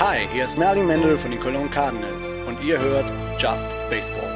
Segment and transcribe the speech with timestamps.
[0.00, 4.30] Hi, hier ist Merlin Mendel von den Cologne Cardinals und ihr hört Just Baseball.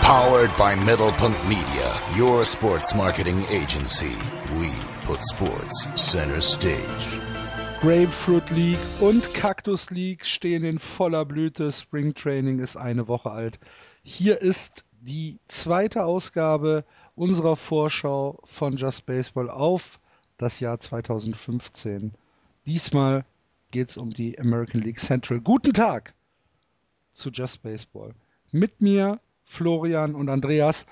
[0.00, 4.14] Powered by Middlepunkt Media, your sports marketing agency.
[4.60, 4.70] We
[5.04, 7.18] put sports center stage.
[7.80, 11.72] Grapefruit League und Cactus League stehen in voller Blüte.
[11.72, 13.58] Spring Training ist eine Woche alt.
[14.04, 16.84] Hier ist die zweite Ausgabe
[17.14, 20.00] unserer Vorschau von Just Baseball auf
[20.36, 22.12] das Jahr 2015.
[22.66, 23.24] Diesmal
[23.70, 25.40] geht es um die American League Central.
[25.40, 26.14] Guten Tag
[27.12, 28.14] zu Just Baseball.
[28.50, 30.86] Mit mir Florian und Andreas.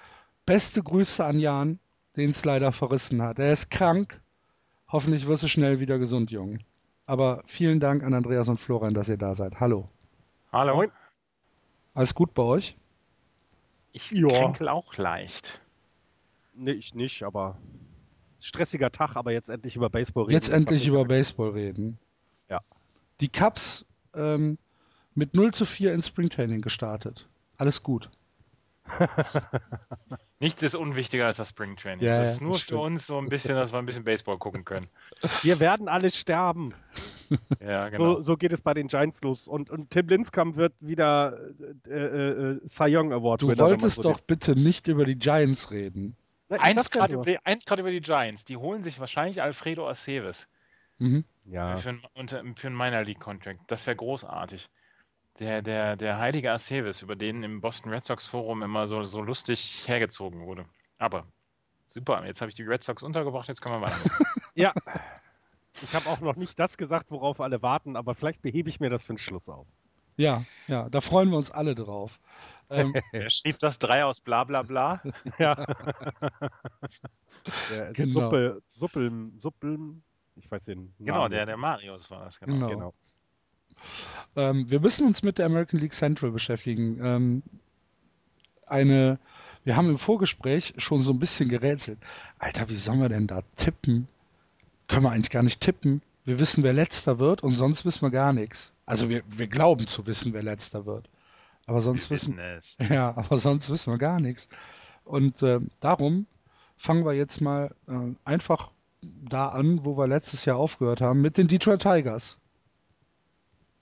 [0.44, 1.78] Beste Grüße an Jan,
[2.16, 3.38] den es leider verrissen hat.
[3.38, 4.20] Er ist krank.
[4.88, 6.58] Hoffentlich wirst du schnell wieder gesund, Junge.
[7.06, 9.60] Aber vielen Dank an Andreas und Florian, dass ihr da seid.
[9.60, 9.88] Hallo.
[10.52, 10.84] Hallo.
[11.94, 12.76] Alles gut bei euch?
[13.96, 14.28] Ich ja.
[14.28, 15.58] kränkel auch leicht.
[16.52, 17.56] Nee, ich nicht, aber
[18.40, 20.34] stressiger Tag, aber jetzt endlich über Baseball reden.
[20.34, 21.98] Jetzt endlich über Baseball reden.
[22.50, 22.60] Ja.
[23.22, 24.58] Die Cubs ähm,
[25.14, 27.26] mit 0 zu 4 in Springtraining gestartet.
[27.56, 28.10] Alles gut.
[30.38, 32.04] Nichts ist unwichtiger als das Springtraining.
[32.04, 34.36] Ja, das ist nur das für uns so ein bisschen, dass wir ein bisschen Baseball
[34.36, 34.86] gucken können.
[35.42, 36.74] Wir werden alle sterben.
[37.60, 38.16] ja, genau.
[38.16, 39.48] So, so, geht es bei den Giants los.
[39.48, 41.38] Und, und Tim Linskamp wird wieder
[41.88, 44.26] äh, äh, äh Cy Young Award Du wolltest so doch den.
[44.26, 46.16] bitte nicht über die Giants reden.
[46.48, 48.44] Na, eins gerade über, über, die Giants.
[48.44, 50.46] Die holen sich wahrscheinlich Alfredo Aceves.
[50.98, 51.24] Mhm.
[51.46, 51.76] Ja.
[51.76, 53.60] Für, für, für einen Minor League Contract.
[53.68, 54.68] Das wäre großartig
[55.38, 59.22] der, der, der heilige Aceves, über den im Boston Red Sox Forum immer so, so
[59.22, 60.64] lustig hergezogen wurde.
[60.98, 61.26] Aber
[61.86, 63.98] super, jetzt habe ich die Red Sox untergebracht, jetzt können wir weiter.
[64.54, 64.72] ja.
[65.82, 68.88] Ich habe auch noch nicht das gesagt, worauf alle warten, aber vielleicht behebe ich mir
[68.88, 69.66] das für den Schluss auf.
[70.16, 72.18] Ja, ja, da freuen wir uns alle drauf.
[72.70, 75.02] Ähm, er schrieb das drei aus bla bla bla.
[75.38, 75.54] ja.
[77.70, 78.20] der genau.
[78.20, 79.78] Suppel, Suppel, Suppel,
[80.36, 81.04] ich weiß den genau, Namen.
[81.04, 82.54] Genau, der, der Marius war es, genau.
[82.54, 82.68] genau.
[82.68, 82.94] genau.
[84.36, 86.98] Ähm, wir müssen uns mit der American League Central beschäftigen.
[87.02, 87.42] Ähm,
[88.66, 89.18] eine,
[89.64, 91.98] wir haben im Vorgespräch schon so ein bisschen gerätselt.
[92.38, 94.08] Alter, wie sollen wir denn da tippen?
[94.88, 96.02] Können wir eigentlich gar nicht tippen.
[96.24, 98.72] Wir wissen, wer letzter wird und sonst wissen wir gar nichts.
[98.84, 101.08] Also wir, wir glauben zu wissen, wer letzter wird.
[101.66, 102.76] Aber sonst wir wissen, es.
[102.90, 104.48] Ja, aber sonst wissen wir gar nichts.
[105.04, 106.26] Und äh, darum
[106.76, 108.70] fangen wir jetzt mal äh, einfach
[109.02, 112.38] da an, wo wir letztes Jahr aufgehört haben, mit den Detroit Tigers.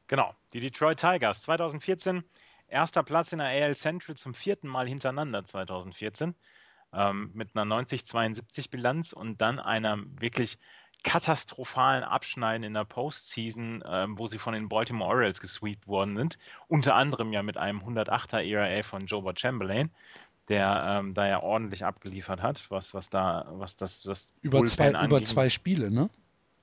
[0.07, 2.23] Genau, die Detroit Tigers 2014,
[2.69, 6.35] erster Platz in der AL Central zum vierten Mal hintereinander 2014
[6.93, 10.59] ähm, mit einer 90-72 Bilanz und dann einer wirklich
[11.03, 16.39] katastrophalen Abschneiden in der Postseason, ähm, wo sie von den Baltimore Orioles gesweept worden sind.
[16.67, 19.91] Unter anderem ja mit einem 108er ERA von Joe Chamberlain,
[20.49, 24.91] der ähm, da ja ordentlich abgeliefert hat, was, was da, was das, das über zwei,
[25.05, 26.09] über zwei Spiele, ne?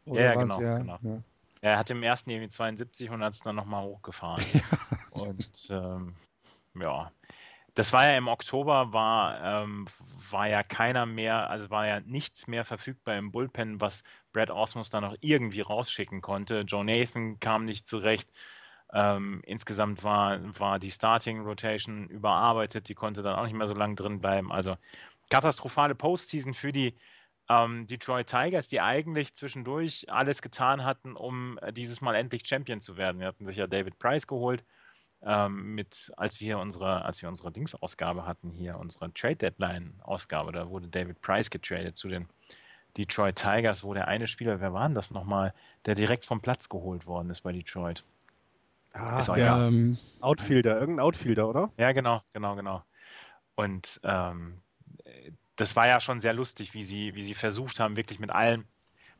[0.06, 0.98] Oder ja, genau, ja, genau.
[1.04, 1.22] Ja.
[1.62, 4.44] Er hat im ersten irgendwie 72 und hat es dann nochmal hochgefahren.
[5.12, 6.16] und ähm,
[6.76, 7.12] ja,
[7.76, 9.86] das war ja im Oktober, war, ähm,
[10.30, 14.90] war ja keiner mehr, also war ja nichts mehr verfügbar im Bullpen, was Brad Osmus
[14.90, 16.62] da noch irgendwie rausschicken konnte.
[16.62, 18.30] Joe Nathan kam nicht zurecht.
[18.94, 23.74] Ähm, insgesamt war, war die Starting Rotation überarbeitet, die konnte dann auch nicht mehr so
[23.74, 24.52] lange drin bleiben.
[24.52, 24.76] Also
[25.30, 26.98] katastrophale Postseason für die
[27.52, 32.82] ähm, Detroit Tigers, die eigentlich zwischendurch alles getan hatten, um äh, dieses Mal endlich Champion
[32.82, 33.20] zu werden.
[33.20, 34.64] Wir hatten sich ja David Price geholt,
[35.24, 40.70] ähm, mit, als wir unsere, als wir unsere Dings-Ausgabe hatten hier, unsere Trade Deadline-Ausgabe, da
[40.70, 42.28] wurde David Price getradet zu den
[42.98, 45.54] Detroit Tigers, wo der eine Spieler, wer war denn das nochmal,
[45.86, 48.04] der direkt vom Platz geholt worden ist bei Detroit.
[48.94, 51.72] Ah, ist auch ja, ähm, Outfielder, irgendein Outfielder, oder?
[51.78, 52.84] Ja, genau, genau, genau.
[53.56, 54.62] Und ähm,
[55.56, 58.66] das war ja schon sehr lustig, wie sie, wie sie versucht haben, wirklich mit allem,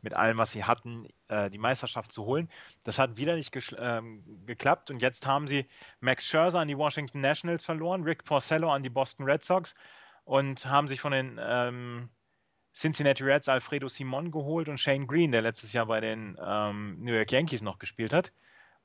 [0.02, 2.50] mit allem, was sie hatten, äh, die Meisterschaft zu holen.
[2.84, 5.68] Das hat wieder nicht ähm, geklappt und jetzt haben sie
[6.00, 9.76] Max Scherzer an die Washington Nationals verloren, Rick Porcello an die Boston Red Sox
[10.24, 12.10] und haben sich von den ähm,
[12.74, 17.14] Cincinnati Reds Alfredo Simon geholt und Shane Green, der letztes Jahr bei den ähm, New
[17.14, 18.32] York Yankees noch gespielt hat.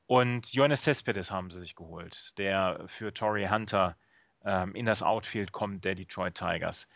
[0.07, 3.97] Und Johannes Cespedes haben sie sich geholt, der für Torrey Hunter
[4.45, 6.89] ähm, in das Outfield kommt, der Detroit Tigers.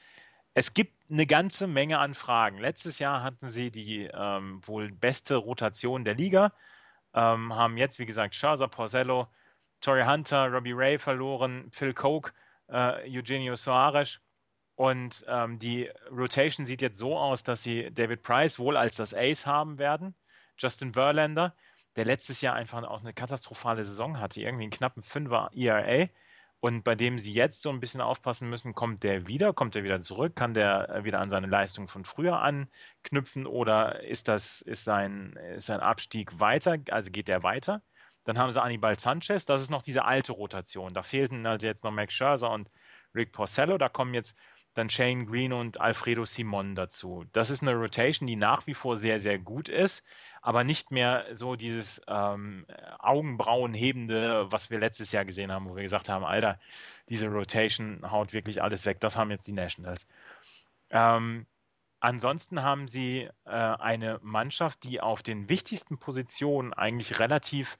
[0.54, 2.58] Es gibt eine ganze Menge an Fragen.
[2.58, 6.52] Letztes Jahr hatten sie die ähm, wohl beste Rotation der Liga,
[7.14, 9.28] ähm, haben jetzt, wie gesagt, Scherzer, Porcello,
[9.80, 12.30] Torrey Hunter, Robbie Ray verloren, Phil Koch,
[12.68, 14.20] äh, Eugenio Soares.
[14.74, 19.14] Und ähm, die Rotation sieht jetzt so aus, dass sie David Price wohl als das
[19.14, 20.14] Ace haben werden.
[20.58, 21.54] Justin Verlander,
[21.96, 26.08] der letztes Jahr einfach auch eine katastrophale Saison hatte, irgendwie einen knappen 5er ERA
[26.60, 29.82] und bei dem sie jetzt so ein bisschen aufpassen müssen, kommt der wieder, kommt er
[29.82, 34.60] wieder zurück, kann der äh, wieder an seine Leistung von früher anknüpfen oder ist das,
[34.60, 37.82] ist sein, ist sein Abstieg weiter, also geht der weiter?
[38.24, 40.92] Dann haben sie Anibal Sanchez, das ist noch diese alte Rotation.
[40.92, 42.70] Da fehlten also jetzt noch Max Scherzer und
[43.14, 44.36] Rick Porcello, da kommen jetzt
[44.74, 47.24] dann Shane Green und Alfredo Simon dazu.
[47.32, 50.04] Das ist eine Rotation, die nach wie vor sehr, sehr gut ist
[50.42, 52.66] aber nicht mehr so dieses ähm,
[52.98, 56.58] Augenbrauenhebende, was wir letztes Jahr gesehen haben, wo wir gesagt haben, Alter,
[57.08, 59.00] diese Rotation haut wirklich alles weg.
[59.00, 60.06] Das haben jetzt die Nationals.
[60.90, 61.46] Ähm,
[62.00, 67.78] ansonsten haben sie äh, eine Mannschaft, die auf den wichtigsten Positionen eigentlich relativ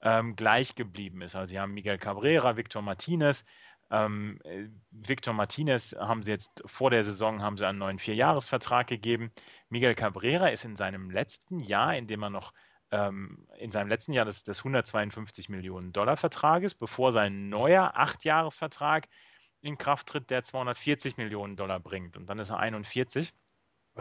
[0.00, 1.34] ähm, gleich geblieben ist.
[1.34, 3.44] Also sie haben Miguel Cabrera, Victor Martinez,
[3.90, 8.86] ähm, äh, Victor Martinez haben sie jetzt vor der Saison haben sie einen neuen Vierjahresvertrag
[8.86, 9.32] gegeben.
[9.70, 12.52] Miguel Cabrera ist in seinem letzten Jahr, in dem er noch
[12.90, 19.08] ähm, in seinem letzten Jahr des, des 152 Millionen Dollar Vertrages, bevor sein neuer Achtjahresvertrag
[19.60, 22.16] in Kraft tritt, der 240 Millionen Dollar bringt.
[22.16, 23.34] Und dann ist er 41.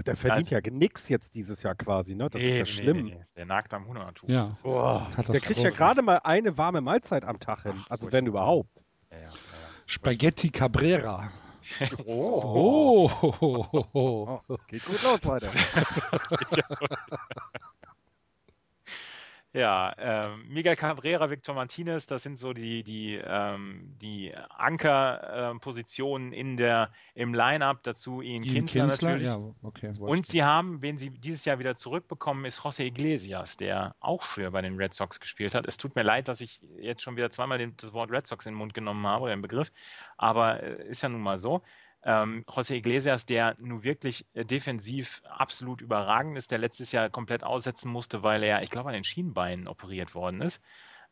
[0.05, 2.29] Der verdient also, ja nix jetzt dieses Jahr quasi, ne?
[2.29, 3.05] Das nee, ist ja schlimm.
[3.05, 4.29] Nee, nee, der nagt am Hungertuch.
[4.29, 4.53] Ja.
[4.61, 7.73] Boah, der kriegt ja gerade mal eine warme Mahlzeit am Tag hin.
[7.75, 8.83] Ach, also wenn überhaupt.
[9.09, 9.29] Ja, ja.
[9.87, 11.31] Spaghetti Cabrera.
[12.07, 13.11] Oh.
[13.41, 13.85] oh.
[13.93, 14.41] oh.
[14.69, 15.51] Geht gut los weiter.
[19.57, 26.39] Ja, ähm, Miguel Cabrera, Victor Martinez, das sind so die, die, ähm, die Ankerpositionen äh,
[26.39, 27.81] in der, im Line-Up.
[27.81, 29.27] Dazu Ian, Ian Kinsler, Kinsler, natürlich.
[29.27, 33.95] Ja, okay, Und sie haben, wen sie dieses Jahr wieder zurückbekommen, ist José Iglesias, der
[34.00, 35.65] auch früher bei den Red Sox gespielt hat.
[35.68, 38.45] Es tut mir leid, dass ich jetzt schon wieder zweimal den, das Wort Red Sox
[38.45, 39.71] in den Mund genommen habe, den Begriff.
[40.18, 41.63] Aber äh, ist ja nun mal so.
[42.07, 47.44] Ähm, José Iglesias, der nun wirklich äh, defensiv absolut überragend ist, der letztes Jahr komplett
[47.44, 50.63] aussetzen musste, weil er, ich glaube, an den Schienbeinen operiert worden ist.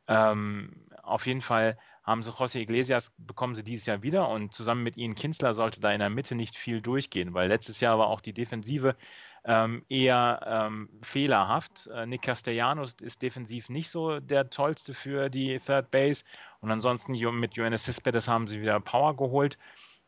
[0.07, 4.83] Ähm, auf jeden Fall haben sie José Iglesias, bekommen sie dieses Jahr wieder und zusammen
[4.83, 8.07] mit Ian Kinsler sollte da in der Mitte nicht viel durchgehen, weil letztes Jahr war
[8.07, 8.95] auch die Defensive
[9.43, 11.87] ähm, eher ähm, fehlerhaft.
[11.87, 16.23] Äh, Nick Castellanos ist defensiv nicht so der tollste für die Third Base
[16.61, 19.57] und ansonsten mit Johannes Cespedes haben sie wieder Power geholt.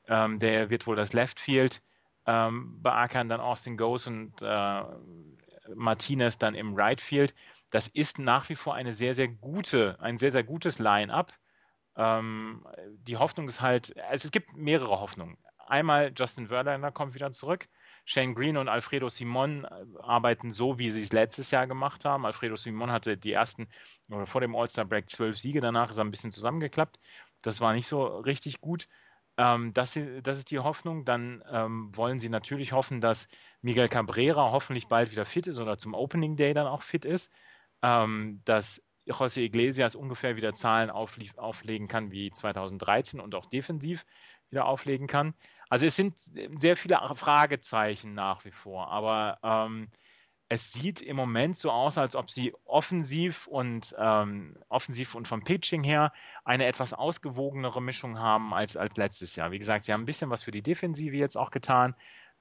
[0.07, 1.81] Ähm, der wird wohl das Left Field
[2.25, 4.83] ähm, beackern, dann Austin Goes und äh,
[5.75, 7.33] Martinez dann im Right Field.
[7.69, 11.33] Das ist nach wie vor eine sehr, sehr gute, ein sehr, sehr gutes Line-up.
[11.95, 12.65] Ähm,
[13.00, 15.38] die Hoffnung ist halt, also es gibt mehrere Hoffnungen.
[15.68, 17.68] Einmal Justin Verlander kommt wieder zurück.
[18.06, 19.69] Shane Green und Alfredo Simon äh,
[20.01, 22.25] arbeiten so, wie sie es letztes Jahr gemacht haben.
[22.25, 23.68] Alfredo Simon hatte die ersten,
[24.10, 27.00] oder vor dem All-Star-Break zwölf Siege, danach ist er ein bisschen zusammengeklappt.
[27.42, 28.88] Das war nicht so richtig gut.
[29.38, 31.06] Ähm, das, das, ist die Hoffnung.
[31.06, 33.28] Dann ähm, wollen sie natürlich hoffen, dass
[33.62, 37.31] Miguel Cabrera hoffentlich bald wieder fit ist oder zum Opening Day dann auch fit ist.
[37.84, 44.06] Ähm, dass José Iglesias ungefähr wieder Zahlen auflegen kann wie 2013 und auch defensiv
[44.50, 45.34] wieder auflegen kann.
[45.69, 49.89] Also es sind sehr viele Fragezeichen nach wie vor, aber ähm,
[50.49, 55.44] es sieht im Moment so aus, als ob sie offensiv und ähm, offensiv und vom
[55.44, 56.13] Pitching her
[56.45, 59.51] eine etwas ausgewogenere Mischung haben als, als letztes Jahr.
[59.51, 61.95] Wie gesagt, sie haben ein bisschen was für die Defensive jetzt auch getan.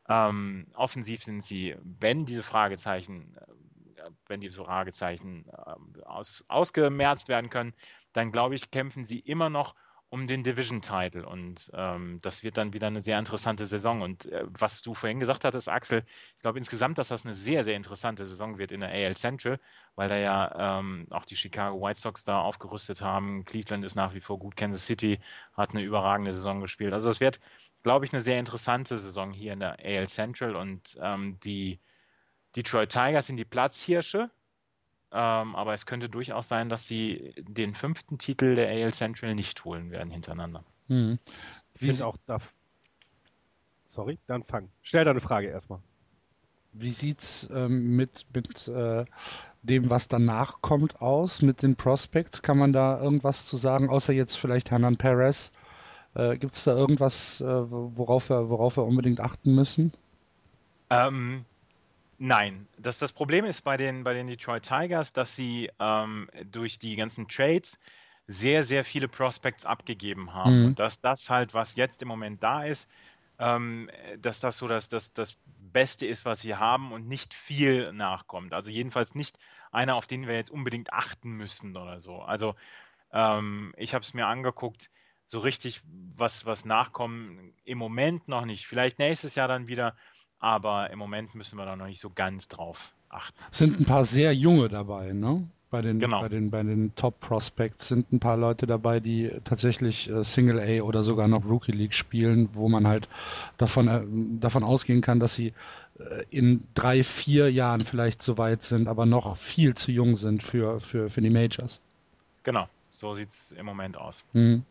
[0.08, 7.50] Ähm, offensiv sind sie, wenn diese Fragezeichen, äh, wenn diese Fragezeichen äh, aus, ausgemerzt werden
[7.50, 7.74] können,
[8.12, 9.74] dann glaube ich, kämpfen sie immer noch
[10.16, 11.26] um den Division-Title.
[11.26, 14.00] Und ähm, das wird dann wieder eine sehr interessante Saison.
[14.00, 16.04] Und äh, was du vorhin gesagt hattest, Axel,
[16.34, 19.60] ich glaube insgesamt, dass das eine sehr, sehr interessante Saison wird in der AL Central,
[19.94, 23.44] weil da ja ähm, auch die Chicago White Sox da aufgerüstet haben.
[23.44, 24.56] Cleveland ist nach wie vor gut.
[24.56, 25.20] Kansas City
[25.52, 26.94] hat eine überragende Saison gespielt.
[26.94, 27.38] Also es wird,
[27.82, 30.56] glaube ich, eine sehr interessante Saison hier in der AL Central.
[30.56, 31.78] Und ähm, die
[32.56, 34.30] Detroit Tigers sind die Platzhirsche
[35.12, 39.64] ähm, aber es könnte durchaus sein, dass sie den fünften Titel der AL Central nicht
[39.64, 40.64] holen werden hintereinander.
[40.88, 41.18] Mhm.
[41.74, 42.38] Ich finde auch da.
[43.86, 44.68] Sorry, dann fang.
[44.82, 45.80] Stell deine Frage erstmal.
[46.72, 49.04] Wie sieht's ähm, mit, mit äh,
[49.62, 52.42] dem, was danach kommt, aus, mit den Prospects?
[52.42, 55.52] Kann man da irgendwas zu sagen, außer jetzt vielleicht Hernan Perez?
[56.14, 59.92] Äh, Gibt es da irgendwas, äh, worauf, wir, worauf wir unbedingt achten müssen?
[60.90, 61.44] Ähm,
[62.18, 66.78] Nein, das, das Problem ist bei den, bei den Detroit Tigers, dass sie ähm, durch
[66.78, 67.78] die ganzen Trades
[68.26, 70.60] sehr, sehr viele Prospects abgegeben haben.
[70.60, 70.66] Mhm.
[70.66, 72.90] Und dass das halt, was jetzt im Moment da ist,
[73.38, 75.36] ähm, dass das so das, das, das
[75.72, 78.54] Beste ist, was sie haben und nicht viel nachkommt.
[78.54, 79.38] Also jedenfalls nicht
[79.70, 82.22] einer, auf den wir jetzt unbedingt achten müssen oder so.
[82.22, 82.54] Also
[83.12, 84.90] ähm, ich habe es mir angeguckt,
[85.26, 85.82] so richtig
[86.16, 88.66] was, was nachkommen im Moment noch nicht.
[88.66, 89.96] Vielleicht nächstes Jahr dann wieder
[90.38, 93.38] aber im Moment müssen wir da noch nicht so ganz drauf achten.
[93.50, 95.46] Es sind ein paar sehr junge dabei, ne?
[95.68, 96.20] Bei den, Genau.
[96.20, 100.60] bei den, bei den Top Prospects sind ein paar Leute dabei, die tatsächlich äh, Single
[100.60, 103.08] A oder sogar noch Rookie League spielen, wo man halt
[103.58, 104.02] davon, äh,
[104.40, 105.52] davon ausgehen kann, dass sie
[105.98, 110.44] äh, in drei, vier Jahren vielleicht so weit sind, aber noch viel zu jung sind
[110.44, 111.80] für, für, für die Majors.
[112.44, 114.24] Genau, so sieht es im Moment aus.
[114.34, 114.64] Mhm.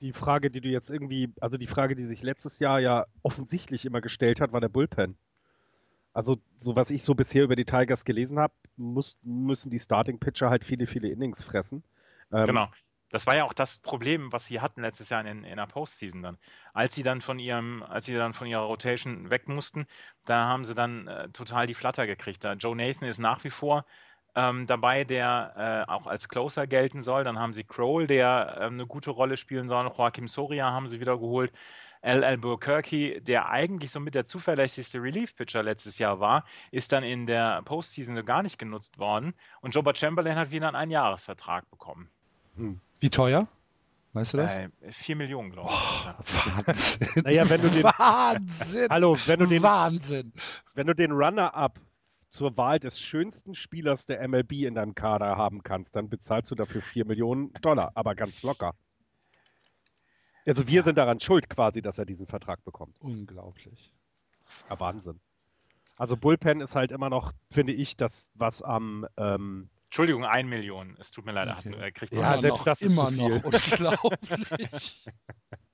[0.00, 3.84] Die Frage, die du jetzt irgendwie, also die Frage, die sich letztes Jahr ja offensichtlich
[3.84, 5.18] immer gestellt hat, war der Bullpen.
[6.12, 10.50] Also, so was ich so bisher über die Tigers gelesen habe, müssen die Starting Pitcher
[10.50, 11.84] halt viele, viele Innings fressen.
[12.32, 12.68] Ähm, Genau.
[13.10, 16.22] Das war ja auch das Problem, was sie hatten letztes Jahr in, in der Postseason
[16.22, 16.38] dann.
[16.74, 19.86] Als sie dann von ihrem, als sie dann von ihrer Rotation weg mussten,
[20.26, 22.44] da haben sie dann äh, total die Flatter gekriegt.
[22.44, 23.86] Da Joe Nathan ist nach wie vor
[24.34, 27.24] ähm, dabei, der äh, auch als Closer gelten soll.
[27.24, 29.90] Dann haben sie Kroll, der ähm, eine gute Rolle spielen soll.
[29.96, 31.52] Joaquim Soria haben sie wieder geholt.
[32.00, 32.22] L.
[32.22, 37.60] Albuquerque, der eigentlich so mit der zuverlässigste Relief-Pitcher letztes Jahr war, ist dann in der
[37.62, 39.34] Postseason so gar nicht genutzt worden.
[39.62, 42.08] Und Joba Chamberlain hat wieder einen Einjahresvertrag bekommen.
[43.00, 43.48] Wie teuer?
[44.12, 44.54] Weißt du das?
[44.54, 46.04] Äh, 4 Millionen, glaube ich.
[46.04, 46.16] Ja.
[46.66, 47.22] Wahnsinn.
[47.24, 48.86] Naja, wenn du den- Wahnsinn.
[48.90, 50.32] Hallo, wenn du den, Wahnsinn.
[50.74, 51.78] wenn du den Runner-up
[52.28, 56.54] zur Wahl des schönsten Spielers der MLB in deinem Kader haben kannst, dann bezahlst du
[56.54, 58.74] dafür 4 Millionen Dollar, aber ganz locker.
[60.46, 63.00] Also wir sind daran schuld quasi, dass er diesen Vertrag bekommt.
[63.00, 63.92] Unglaublich.
[64.70, 65.20] Ja, Wahnsinn.
[65.96, 70.96] Also Bullpen ist halt immer noch, finde ich, das, was am ähm, Entschuldigung, 1 Million.
[71.00, 71.70] Es tut mir leid, Okay.
[71.72, 73.28] hat, äh, kriegt Ja, selbst noch, das ist immer zu viel.
[73.28, 75.06] noch unglaublich.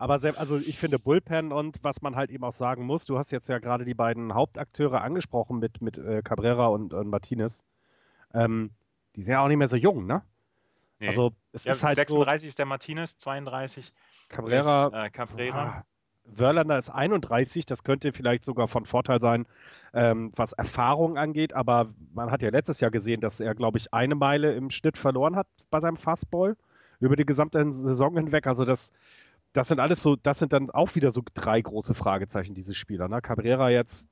[0.00, 3.18] Aber selbst, also ich finde Bullpen und was man halt eben auch sagen muss, du
[3.18, 7.66] hast jetzt ja gerade die beiden Hauptakteure angesprochen mit, mit äh, Cabrera und, und Martinez.
[8.32, 8.70] Ähm,
[9.14, 10.22] die sind ja auch nicht mehr so jung, ne?
[11.00, 11.08] Nee.
[11.08, 13.92] Also es ja, ist halt 36 ist der Martinez, 32 so,
[14.30, 15.62] Cabrera, ist äh, Cabrera.
[15.62, 15.84] ah,
[16.34, 19.44] Verlander ist 31, das könnte vielleicht sogar von Vorteil sein,
[19.92, 23.92] ähm, was Erfahrung angeht, aber man hat ja letztes Jahr gesehen, dass er, glaube ich,
[23.92, 26.56] eine Meile im Schnitt verloren hat bei seinem Fastball
[27.00, 28.46] über die gesamte Saison hinweg.
[28.46, 28.92] Also das,
[29.52, 33.08] das sind alles so, das sind dann auch wieder so drei große Fragezeichen, diese Spieler.
[33.08, 33.20] Ne?
[33.20, 34.08] Cabrera jetzt,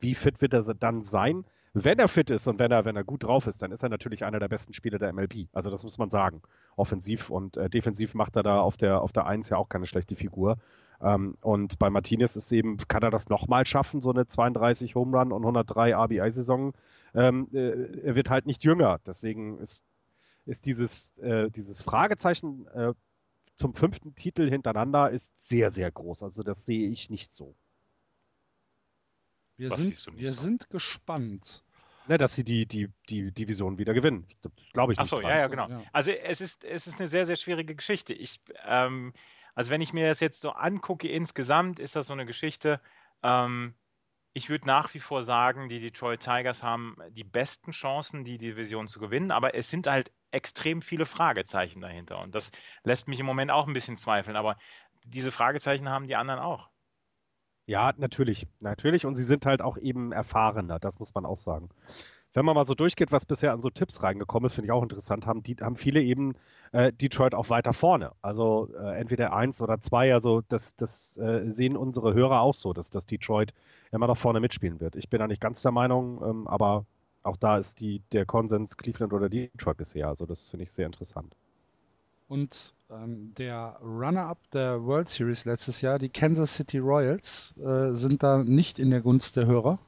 [0.00, 1.44] wie fit wird er dann sein?
[1.76, 3.88] Wenn er fit ist und wenn er, wenn er gut drauf ist, dann ist er
[3.88, 5.48] natürlich einer der besten Spieler der MLB.
[5.52, 6.40] Also das muss man sagen.
[6.76, 9.86] Offensiv und äh, defensiv macht er da auf der, auf der Eins ja auch keine
[9.86, 10.58] schlechte Figur.
[11.00, 15.18] Ähm, und bei Martinez ist eben, kann er das nochmal schaffen, so eine 32 Home
[15.18, 16.74] Run und 103 RBI-Saison.
[17.12, 19.00] Ähm, äh, er wird halt nicht jünger.
[19.04, 19.84] Deswegen ist,
[20.46, 22.92] ist dieses, äh, dieses Fragezeichen äh,
[23.56, 26.22] zum fünften Titel hintereinander ist sehr, sehr groß.
[26.22, 27.56] Also das sehe ich nicht so.
[29.56, 30.42] Wir, Was sind, siehst du nicht wir so?
[30.42, 31.64] sind gespannt.
[32.06, 34.26] Ne, dass sie die, die, die Division wieder gewinnen.
[34.42, 35.12] Das glaube ich nicht.
[35.12, 35.68] Achso, ja, ja, genau.
[35.68, 35.82] ja.
[35.92, 38.12] Also es ist, es ist eine sehr, sehr schwierige Geschichte.
[38.12, 39.14] Ich, ähm,
[39.54, 42.80] also wenn ich mir das jetzt so angucke, insgesamt ist das so eine Geschichte.
[43.22, 43.74] Ähm,
[44.34, 48.86] ich würde nach wie vor sagen, die Detroit Tigers haben die besten Chancen, die Division
[48.86, 52.20] zu gewinnen, aber es sind halt extrem viele Fragezeichen dahinter.
[52.20, 52.50] Und das
[52.82, 54.36] lässt mich im Moment auch ein bisschen zweifeln.
[54.36, 54.56] Aber
[55.06, 56.68] diese Fragezeichen haben die anderen auch.
[57.66, 58.46] Ja, natürlich.
[58.60, 59.06] Natürlich.
[59.06, 61.70] Und sie sind halt auch eben erfahrener, das muss man auch sagen.
[62.34, 64.82] Wenn man mal so durchgeht, was bisher an so Tipps reingekommen ist, finde ich auch
[64.82, 66.34] interessant, haben, die, haben viele eben
[66.72, 68.10] äh, Detroit auch weiter vorne.
[68.22, 70.12] Also äh, entweder eins oder zwei.
[70.12, 73.54] Also das, das äh, sehen unsere Hörer auch so, dass, dass Detroit
[73.92, 74.96] immer noch vorne mitspielen wird.
[74.96, 76.86] Ich bin da nicht ganz der Meinung, ähm, aber
[77.24, 80.08] auch da ist die, der Konsens Cleveland oder Detroit bisher.
[80.08, 81.34] Also das finde ich sehr interessant.
[82.28, 88.22] Und ähm, der Runner-up der World Series letztes Jahr, die Kansas City Royals, äh, sind
[88.22, 89.78] da nicht in der Gunst der Hörer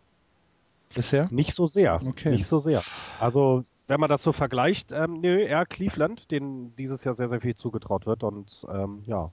[0.94, 1.28] bisher.
[1.30, 2.00] Nicht so sehr.
[2.06, 2.30] Okay.
[2.30, 2.82] Nicht so sehr.
[3.20, 7.40] Also, wenn man das so vergleicht, ähm, nö, eher Cleveland, denen dieses Jahr sehr, sehr
[7.40, 8.24] viel zugetraut wird.
[8.24, 9.30] Und ähm, ja,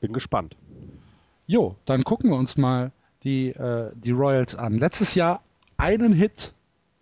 [0.00, 0.56] bin gespannt.
[1.46, 4.78] Jo, dann gucken wir uns mal die, äh, die Royals an.
[4.78, 5.42] Letztes Jahr
[5.80, 6.52] einen Hit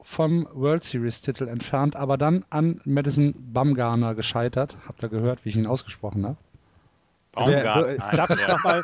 [0.01, 4.77] vom World Series Titel entfernt, aber dann an Madison Bumgarner gescheitert.
[4.87, 6.37] Habt ihr gehört, wie ich ihn ausgesprochen habe?
[7.35, 8.83] Wer- Baumgart, wo- darf, ich noch mal,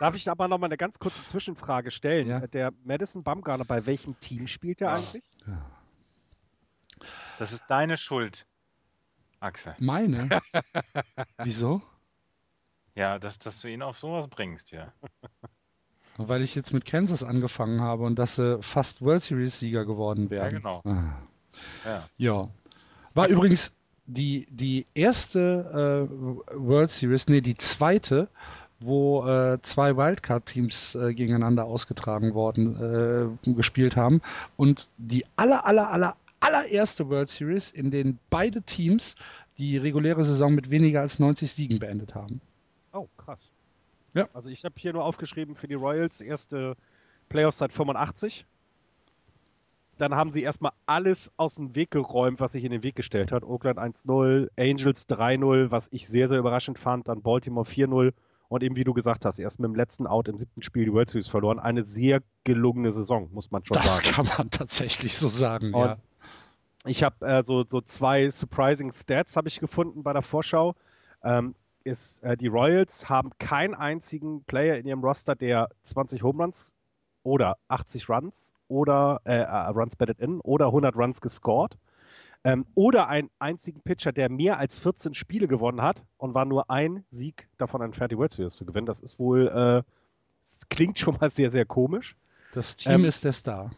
[0.00, 2.26] darf ich aber noch mal eine ganz kurze Zwischenfrage stellen?
[2.26, 2.46] Ja.
[2.46, 4.94] Der Madison Bumgarner, bei welchem Team spielt er Ja.
[4.96, 5.24] eigentlich?
[7.38, 8.46] Das ist deine Schuld,
[9.40, 9.74] Axel.
[9.78, 10.28] Meine?
[11.38, 11.82] Wieso?
[12.94, 14.92] Ja, dass, dass du ihn auf sowas bringst, ja.
[16.18, 20.30] Weil ich jetzt mit Kansas angefangen habe und dass sie fast World Series Sieger geworden
[20.30, 20.52] wären.
[20.52, 20.82] Ja, genau.
[20.84, 21.12] Ah.
[21.84, 22.08] ja.
[22.16, 22.48] Ja.
[23.14, 23.72] War übrigens
[24.06, 28.28] die, die erste äh, World Series, nee, die zweite,
[28.80, 34.20] wo äh, zwei Wildcard-Teams äh, gegeneinander ausgetragen worden, äh, gespielt haben.
[34.56, 39.16] Und die aller, aller, aller, allererste World Series, in denen beide Teams
[39.58, 42.40] die reguläre Saison mit weniger als 90 Siegen beendet haben.
[42.92, 43.50] Oh, krass.
[44.16, 44.28] Ja.
[44.32, 46.76] Also ich habe hier nur aufgeschrieben für die Royals erste
[47.28, 48.46] Playoffs seit 85.
[49.98, 53.32] dann haben sie erstmal alles aus dem Weg geräumt, was sich in den Weg gestellt
[53.32, 53.44] hat.
[53.44, 58.12] Oakland 1-0, Angels 3-0, was ich sehr, sehr überraschend fand, dann Baltimore 4-0
[58.48, 60.92] und eben wie du gesagt hast, erst mit dem letzten Out im siebten Spiel die
[60.92, 61.58] World Series verloren.
[61.58, 64.02] Eine sehr gelungene Saison, muss man schon das sagen.
[64.04, 65.98] Das kann man tatsächlich so sagen, und ja.
[66.86, 70.76] Ich habe äh, so, so zwei surprising Stats habe ich gefunden bei der Vorschau.
[71.24, 71.56] Ähm,
[71.86, 76.74] ist, äh, die Royals haben keinen einzigen Player in ihrem Roster, der 20 Home Runs
[77.22, 81.78] oder 80 Runs oder äh, äh, Runs batted in oder 100 Runs gescored.
[82.44, 86.70] Ähm, oder einen einzigen Pitcher, der mehr als 14 Spiele gewonnen hat und war nur
[86.70, 88.86] ein Sieg davon entfernt, die World Series zu gewinnen.
[88.86, 89.82] Das ist wohl, äh,
[90.68, 92.16] klingt schon mal sehr, sehr komisch.
[92.52, 93.70] Das Team ähm, ist der Star.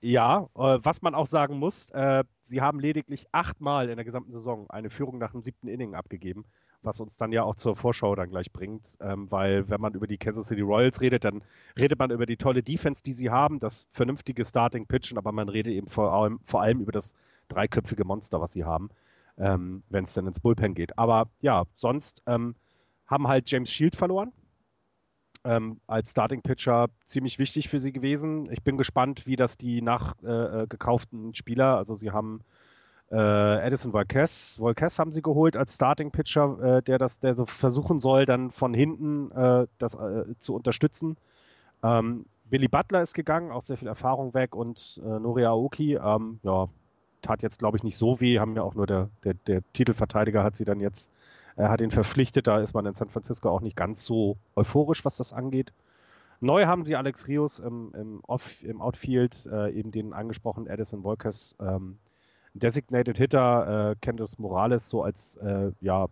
[0.00, 4.32] Ja, äh, was man auch sagen muss, äh, sie haben lediglich achtmal in der gesamten
[4.32, 6.44] Saison eine Führung nach dem siebten Inning abgegeben,
[6.82, 10.06] was uns dann ja auch zur Vorschau dann gleich bringt, ähm, weil wenn man über
[10.06, 11.42] die Kansas City Royals redet, dann
[11.78, 15.48] redet man über die tolle Defense, die sie haben, das vernünftige Starting Pitchen, aber man
[15.48, 17.14] redet eben vor allem, vor allem über das
[17.48, 18.90] dreiköpfige Monster, was sie haben,
[19.38, 20.98] ähm, wenn es dann ins Bullpen geht.
[20.98, 22.54] Aber ja, sonst ähm,
[23.06, 24.32] haben halt James Shield verloren,
[25.44, 28.50] ähm, als Starting Pitcher ziemlich wichtig für sie gewesen.
[28.52, 32.40] Ich bin gespannt, wie das die nachgekauften äh, Spieler, also sie haben
[33.10, 37.46] äh, Edison Volquez, Volquez haben sie geholt als Starting Pitcher, äh, der das, der so
[37.46, 41.16] versuchen soll, dann von hinten äh, das äh, zu unterstützen.
[41.82, 46.40] Ähm, Billy Butler ist gegangen, auch sehr viel Erfahrung weg und äh, Nori Aoki, ähm,
[46.42, 46.68] ja,
[47.22, 50.42] tat jetzt glaube ich nicht so weh, haben ja auch nur der, der, der Titelverteidiger
[50.44, 51.10] hat sie dann jetzt
[51.58, 55.04] er hat ihn verpflichtet, da ist man in San Francisco auch nicht ganz so euphorisch,
[55.04, 55.72] was das angeht.
[56.40, 61.02] Neu haben sie Alex Rios im, im, Off, im Outfield, äh, eben den angesprochenen Edison
[61.02, 61.98] Volkers, ähm,
[62.58, 66.06] Designated Hitter, äh, Candice Morales so als äh, ja,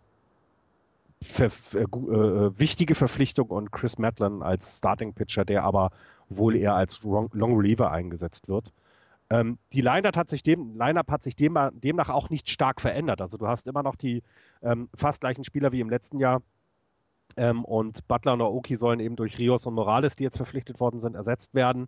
[1.21, 5.91] ver, ver, äh, wichtige Verpflichtung und Chris Matlin als Starting Pitcher, der aber
[6.29, 8.71] wohl eher als Long Reliever eingesetzt wird.
[9.29, 13.21] Ähm, die Line-Up hat sich, dem, Line hat sich dem, demnach auch nicht stark verändert.
[13.21, 14.23] Also du hast immer noch die
[14.61, 16.41] ähm, fast gleichen Spieler wie im letzten Jahr.
[17.35, 20.99] Ähm, und Butler und Aoki sollen eben durch Rios und Morales, die jetzt verpflichtet worden
[20.99, 21.87] sind, ersetzt werden.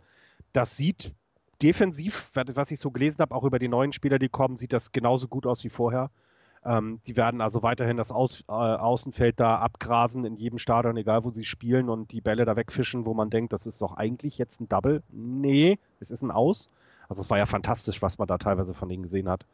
[0.52, 1.16] Das sieht
[1.62, 4.92] defensiv, was ich so gelesen habe, auch über die neuen Spieler, die kommen, sieht das
[4.92, 6.10] genauso gut aus wie vorher.
[6.66, 11.24] Ähm, die werden also weiterhin das Aus, äh, Außenfeld da abgrasen in jedem Stadion, egal
[11.24, 14.38] wo sie spielen und die Bälle da wegfischen, wo man denkt, das ist doch eigentlich
[14.38, 15.02] jetzt ein Double.
[15.10, 16.70] Nee, es ist ein Aus.
[17.08, 19.46] Also es war ja fantastisch, was man da teilweise von denen gesehen hat.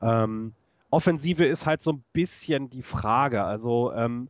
[0.00, 0.54] Ähm,
[0.90, 3.44] Offensive ist halt so ein bisschen die Frage.
[3.44, 4.28] Also ähm,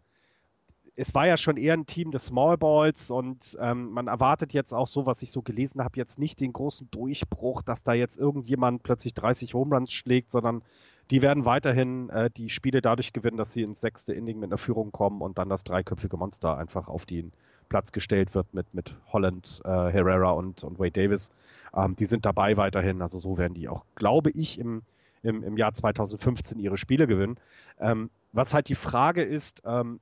[0.96, 4.72] es war ja schon eher ein Team des Small Balls und ähm, man erwartet jetzt
[4.72, 8.16] auch so, was ich so gelesen habe, jetzt nicht den großen Durchbruch, dass da jetzt
[8.16, 10.62] irgendjemand plötzlich 30 Home Runs schlägt, sondern
[11.11, 14.59] die werden weiterhin äh, die Spiele dadurch gewinnen, dass sie ins sechste Inning mit einer
[14.59, 17.32] Führung kommen und dann das dreiköpfige Monster einfach auf den
[17.68, 21.30] Platz gestellt wird mit, mit Holland, äh, Herrera und, und Wade Davis.
[21.74, 23.02] Ähm, die sind dabei weiterhin.
[23.02, 24.82] Also so werden die auch, glaube ich, im,
[25.22, 27.37] im, im Jahr 2015 ihre Spiele gewinnen.
[27.78, 30.00] Ähm, was halt die Frage ist, ähm,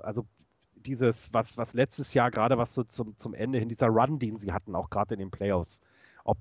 [0.00, 0.26] also
[0.74, 4.38] dieses, was, was letztes Jahr gerade was so zum, zum Ende hin, dieser Run, den
[4.38, 5.80] sie hatten, auch gerade in den Playoffs,
[6.24, 6.38] ob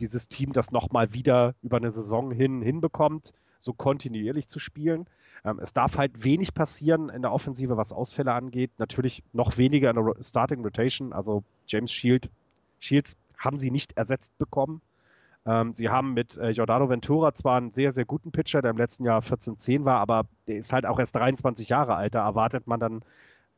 [0.00, 5.06] dieses Team das nochmal wieder über eine Saison hin hinbekommt, so kontinuierlich zu spielen.
[5.44, 8.70] Ähm, es darf halt wenig passieren in der Offensive, was Ausfälle angeht.
[8.78, 11.12] Natürlich noch weniger in der Starting Rotation.
[11.12, 12.28] Also James Shield,
[12.80, 14.80] Shields haben sie nicht ersetzt bekommen.
[15.46, 18.76] Ähm, sie haben mit äh, Giordano Ventura zwar einen sehr, sehr guten Pitcher, der im
[18.76, 22.14] letzten Jahr 14-10 war, aber der ist halt auch erst 23 Jahre alt.
[22.14, 23.04] Da erwartet man dann,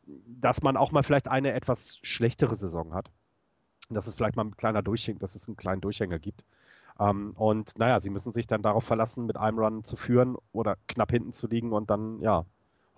[0.07, 3.11] dass man auch mal vielleicht eine etwas schlechtere Saison hat.
[3.88, 6.44] Dass es vielleicht mal ein kleiner Durchhänger, dass es einen kleinen Durchhänger gibt.
[7.01, 10.77] Ähm, und naja, sie müssen sich dann darauf verlassen, mit einem Run zu führen oder
[10.88, 12.44] knapp hinten zu liegen und dann, ja,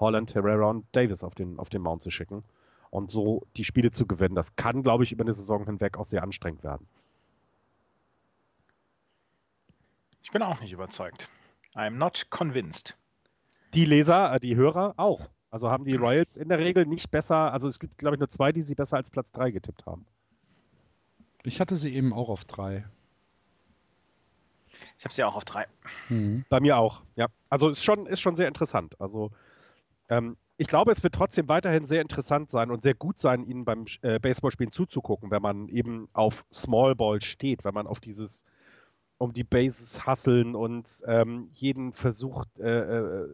[0.00, 2.42] Holland, Herrera und Davis auf den, auf den Mount zu schicken
[2.90, 4.34] und so die Spiele zu gewinnen.
[4.34, 6.86] Das kann, glaube ich, über eine Saison hinweg auch sehr anstrengend werden.
[10.22, 11.28] Ich bin auch nicht überzeugt.
[11.74, 12.96] I'm not convinced.
[13.74, 15.28] Die Leser, äh, die Hörer auch.
[15.50, 18.28] Also haben die Royals in der Regel nicht besser, also es gibt, glaube ich, nur
[18.28, 20.06] zwei, die sie besser als Platz 3 getippt haben.
[21.42, 22.84] Ich hatte sie eben auch auf 3.
[24.98, 25.66] Ich habe sie auch auf 3.
[26.08, 26.44] Mhm.
[26.48, 27.26] Bei mir auch, ja.
[27.48, 29.00] Also ist schon, ist schon sehr interessant.
[29.00, 29.32] Also
[30.08, 33.64] ähm, ich glaube, es wird trotzdem weiterhin sehr interessant sein und sehr gut sein, ihnen
[33.64, 38.44] beim äh, Baseballspielen zuzugucken, wenn man eben auf Small Ball steht, wenn man auf dieses
[39.20, 43.28] um die Bases hasseln und ähm, jeden versucht äh, äh,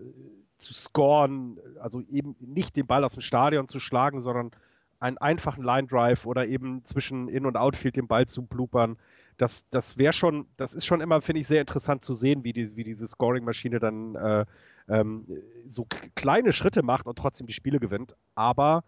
[0.58, 4.50] zu scoren, also eben nicht den Ball aus dem Stadion zu schlagen, sondern
[4.98, 8.96] einen einfachen Line Drive oder eben zwischen In- und Outfield den Ball zu bloopern.
[9.36, 12.52] Das, das wäre schon, das ist schon immer, finde ich, sehr interessant zu sehen, wie,
[12.52, 14.44] die, wie diese Scoring-Maschine dann äh,
[14.88, 15.24] ähm,
[15.66, 18.16] so kleine Schritte macht und trotzdem die Spiele gewinnt.
[18.34, 18.82] Aber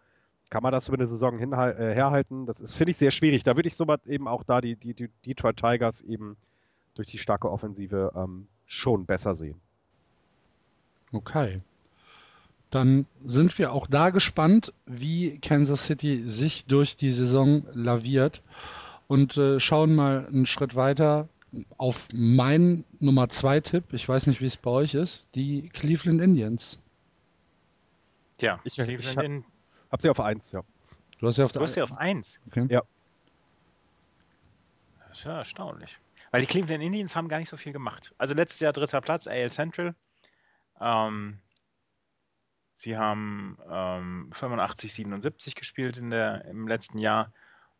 [0.51, 2.47] kann man das über eine Saison hin, äh, herhalten?
[2.47, 3.45] Das ist, finde ich, sehr schwierig.
[3.45, 6.37] Da würde ich sowas eben auch da die, die, die Detroit Tigers eben
[6.99, 9.61] durch die starke Offensive ähm, schon besser sehen.
[11.13, 11.61] Okay.
[12.71, 18.43] Dann sind wir auch da gespannt, wie Kansas City sich durch die Saison laviert
[19.07, 21.29] und äh, schauen mal einen Schritt weiter
[21.79, 23.85] auf meinen Nummer 2 Tipp.
[23.93, 25.27] Ich weiß nicht, wie es bei euch ist.
[25.35, 26.79] Die Cleveland Indians.
[28.41, 29.45] Ja, ich, Cleveland ich habe
[29.91, 30.63] hab sie auf 1, ja.
[31.21, 32.41] Du hast sie auf, du hast sie auf 1?
[32.49, 32.67] Okay.
[32.69, 32.83] Ja.
[35.09, 35.99] Das ist ja erstaunlich.
[36.31, 38.15] Weil die Cleveland Indians haben gar nicht so viel gemacht.
[38.19, 39.95] Also letztes Jahr dritter Platz, AL Central.
[40.81, 41.41] Ähm,
[42.75, 47.33] sie haben ähm, 85, 77 gespielt in der, im letzten Jahr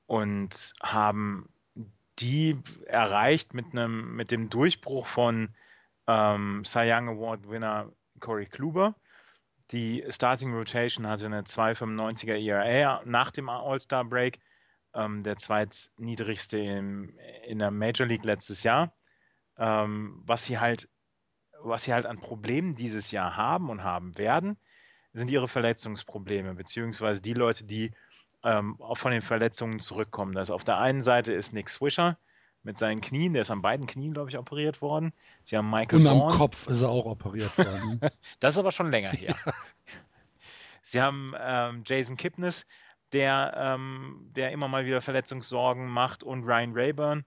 [0.07, 1.49] und haben
[2.19, 5.55] die erreicht mit, einem, mit dem Durchbruch von
[6.07, 8.97] ähm, Cy Young Award Winner Corey Kluber.
[9.71, 14.41] Die Starting Rotation hatte eine 2,95er ERA nach dem All-Star Break,
[14.95, 18.93] ähm, der zweitniedrigste in, in der Major League letztes Jahr.
[19.57, 20.89] Ähm, was sie halt,
[21.61, 24.57] was sie halt an Problemen dieses Jahr haben und haben werden,
[25.13, 27.93] sind ihre Verletzungsprobleme, beziehungsweise die Leute, die
[28.45, 30.33] ähm, auch von den Verletzungen zurückkommen.
[30.33, 32.19] Das auf der einen Seite ist Nick Swisher
[32.63, 35.13] mit seinen Knien, der ist an beiden Knien, glaube ich, operiert worden.
[35.43, 36.37] Sie haben Michael Und am Bourne.
[36.37, 38.01] Kopf ist er auch operiert worden.
[38.41, 39.37] das ist aber schon länger her.
[40.83, 42.67] Sie haben ähm, Jason Kipnis,
[43.13, 47.25] der, ähm, der immer mal wieder Verletzungssorgen macht, und Ryan Rayburn,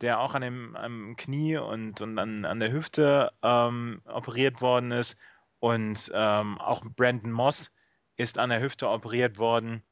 [0.00, 4.90] der auch an dem am Knie und, und an, an der Hüfte ähm, operiert worden
[4.92, 5.16] ist.
[5.60, 7.72] Und ähm, auch Brandon Moss
[8.16, 9.82] ist an der Hüfte operiert worden.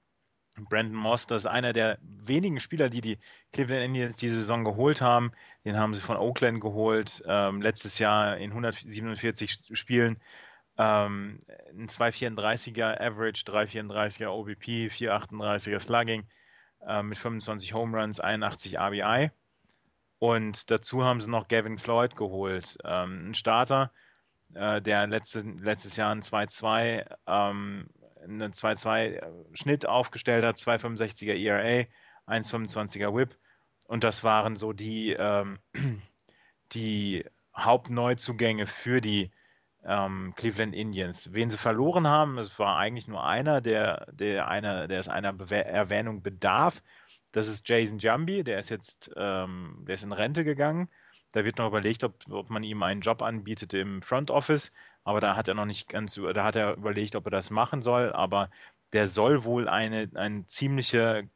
[0.69, 3.19] Brandon Moss, das ist einer der wenigen Spieler, die die
[3.53, 5.33] Cleveland Indians diese Saison geholt haben.
[5.65, 10.21] Den haben sie von Oakland geholt, ähm, letztes Jahr in 147 Spielen.
[10.81, 11.39] Ähm,
[11.77, 16.27] ein 2,34er Average, 3,34er OBP, 4,38er Slugging
[16.87, 19.31] äh, mit 25 Home Runs, 81 RBI.
[20.21, 23.93] Und dazu haben sie noch Gavin Floyd geholt, ähm, ein Starter,
[24.55, 27.91] äh, der letzte, letztes Jahr ein 2-2 ähm,
[28.23, 31.87] einen 2-2 Schnitt aufgestellt hat, 2,65er ERA,
[32.27, 33.37] 1,25er Whip.
[33.87, 35.59] Und das waren so die, ähm,
[36.73, 39.31] die Hauptneuzugänge für die
[39.85, 41.33] ähm, Cleveland Indians.
[41.33, 45.33] Wen sie verloren haben, es war eigentlich nur einer, der, der, einer, der es einer
[45.33, 46.83] Bewer Erwähnung bedarf.
[47.33, 50.89] Das ist Jason Jambi, der ist jetzt ähm, der ist in Rente gegangen.
[51.33, 54.73] Da wird noch überlegt, ob, ob man ihm einen Job anbietet im Front Office
[55.05, 57.83] aber da hat er noch nicht ganz, da hat er überlegt, ob er das machen
[57.83, 58.51] soll, aber
[58.93, 61.29] der soll wohl eine, eine ziemliche,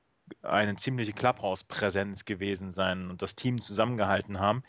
[0.43, 4.63] eine ziemliche Clubhouse-Präsenz gewesen sein und das Team zusammengehalten haben.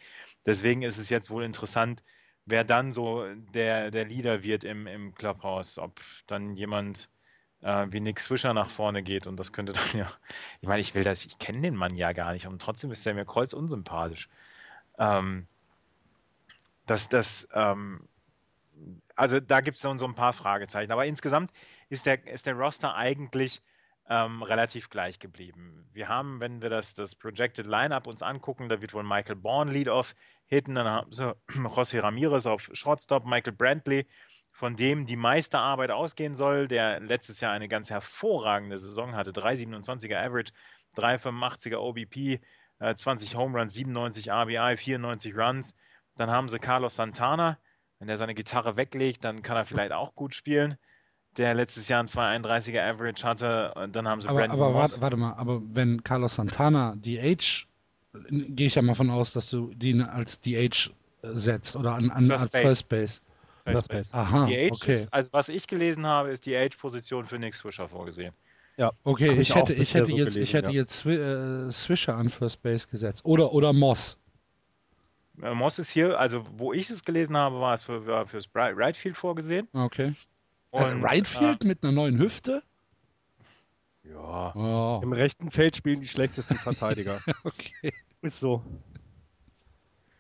[0.46, 2.04] Deswegen ist es jetzt wohl interessant,
[2.46, 7.10] wer dann so der, der Leader wird im, im Clubhouse, ob dann jemand
[7.62, 10.12] äh, wie Nick Swisher nach vorne geht und das könnte dann ja,
[10.62, 13.06] ich meine, ich will das, ich kenne den Mann ja gar nicht und trotzdem ist
[13.06, 14.30] er mir kreuzunsympathisch.
[14.98, 15.48] Ähm,
[16.86, 18.08] dass das, ähm,
[19.16, 20.92] also da gibt es so, so ein paar Fragezeichen.
[20.92, 21.52] Aber insgesamt
[21.90, 23.62] ist der, ist der Roster eigentlich
[24.10, 25.88] ähm, relativ gleich geblieben.
[25.94, 29.72] Wir haben, wenn wir das, das Projected Lineup uns angucken, da wird wohl Michael Bourne
[29.72, 30.16] Lead-Off
[30.48, 34.08] hitten, dann haben sie José Ramirez auf Shortstop, Michael Brantley,
[34.52, 39.32] von dem die meiste Arbeit ausgehen soll, der letztes Jahr eine ganz hervorragende Saison hatte,
[39.32, 40.54] 3,27er Average,
[40.96, 42.40] 3,85er OBP,
[42.80, 45.76] äh, 20 Home Runs, 97 RBI, 94 Runs.
[46.16, 47.58] Dann haben sie Carlos Santana,
[48.00, 50.78] wenn er seine Gitarre weglegt, dann kann er vielleicht auch gut spielen.
[51.38, 54.92] Der letztes Jahr ein 231er Average hatte dann haben sie aber, Brandon aber Moss.
[54.92, 57.68] warte, warte mal, aber wenn Carlos Santana DH,
[58.30, 60.92] gehe ich ja mal von aus, dass du ihn als DH
[61.24, 62.68] setzt oder an, an First Base.
[62.68, 63.22] First Base.
[63.66, 64.14] First Base.
[64.14, 64.96] Aha, Die Age okay.
[64.96, 68.34] ist, also was ich gelesen habe, ist die Age-Position für Nick Swisher vorgesehen.
[68.78, 70.76] Ja, Okay, ich, ich hätte, ich hätte so jetzt, gelesen, ich hätte ja.
[70.76, 73.24] jetzt Swi- äh, Swisher an First Base gesetzt.
[73.26, 74.18] Oder, oder Moss.
[75.42, 78.50] Äh, Moss ist hier, also wo ich es gelesen habe, war es für, war fürs
[78.54, 79.68] Right Field vorgesehen.
[79.74, 80.14] Okay.
[80.72, 82.62] Und, äh, right Field mit einer neuen Hüfte?
[84.10, 87.20] Ja, Oh, im rechten Feld spielen die schlechtesten Verteidiger.
[87.44, 87.94] okay.
[88.22, 88.64] Ist so.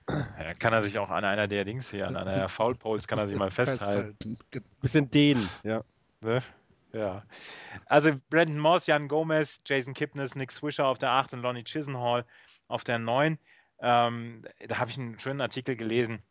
[0.09, 3.07] ja, kann er sich auch an einer der Dings hier, an einer der Foul Poles,
[3.07, 4.37] kann er sich mal festhalten.
[4.81, 5.83] Bisschen dehnen, ja.
[6.21, 6.41] Ne?
[6.93, 7.23] Ja.
[7.85, 12.25] Also Brandon Moss, Jan Gomez, Jason Kipnis, Nick Swisher auf der 8 und Lonnie Chisenhall
[12.67, 13.37] auf der 9.
[13.79, 16.23] Ähm, da habe ich einen schönen Artikel gelesen,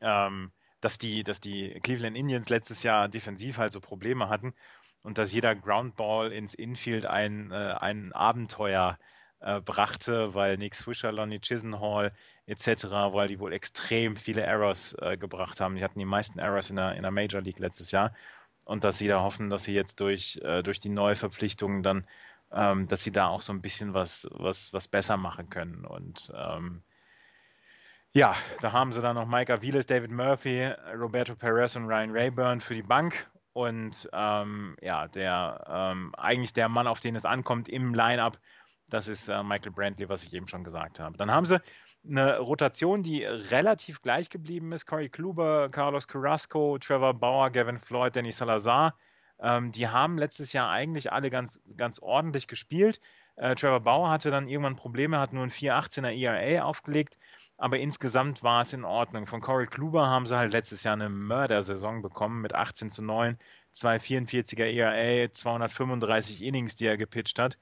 [0.00, 4.52] ähm, dass, die, dass die Cleveland Indians letztes Jahr defensiv halt so Probleme hatten
[5.02, 8.98] und dass jeder Groundball ins Infield ein, äh, ein Abenteuer
[9.40, 12.12] äh, brachte, weil Nick Swisher, Lonnie Chisenhall
[12.46, 15.76] etc., weil die wohl extrem viele Errors äh, gebracht haben.
[15.76, 18.14] Die hatten die meisten Errors in der, in der Major League letztes Jahr.
[18.64, 22.06] und dass sie da hoffen, dass sie jetzt durch, äh, durch die Neuverpflichtungen dann,
[22.52, 25.84] ähm, dass sie da auch so ein bisschen was, was, was besser machen können.
[25.84, 26.82] Und ähm,
[28.14, 32.60] ja, da haben sie dann noch Mike Aviles, David Murphy, Roberto Perez und Ryan Rayburn
[32.60, 33.26] für die Bank.
[33.52, 38.38] Und ähm, ja, der ähm, eigentlich der Mann, auf den es ankommt im Line-up,
[38.88, 41.16] das ist äh, Michael Brantley, was ich eben schon gesagt habe.
[41.16, 41.60] Dann haben sie
[42.04, 44.86] eine Rotation, die relativ gleich geblieben ist.
[44.86, 48.96] Corey Kluber, Carlos Carrasco, Trevor Bauer, Gavin Floyd, Danny Salazar.
[49.38, 53.00] Ähm, die haben letztes Jahr eigentlich alle ganz, ganz ordentlich gespielt.
[53.36, 57.18] Äh, Trevor Bauer hatte dann irgendwann Probleme, hat nur ein 4,18er ERA aufgelegt
[57.62, 59.26] aber insgesamt war es in Ordnung.
[59.26, 63.38] Von Corey Kluber haben sie halt letztes Jahr eine Mördersaison bekommen mit 18 zu 9,
[63.72, 67.58] 244er ERA, 235 Innings, die er gepitcht hat.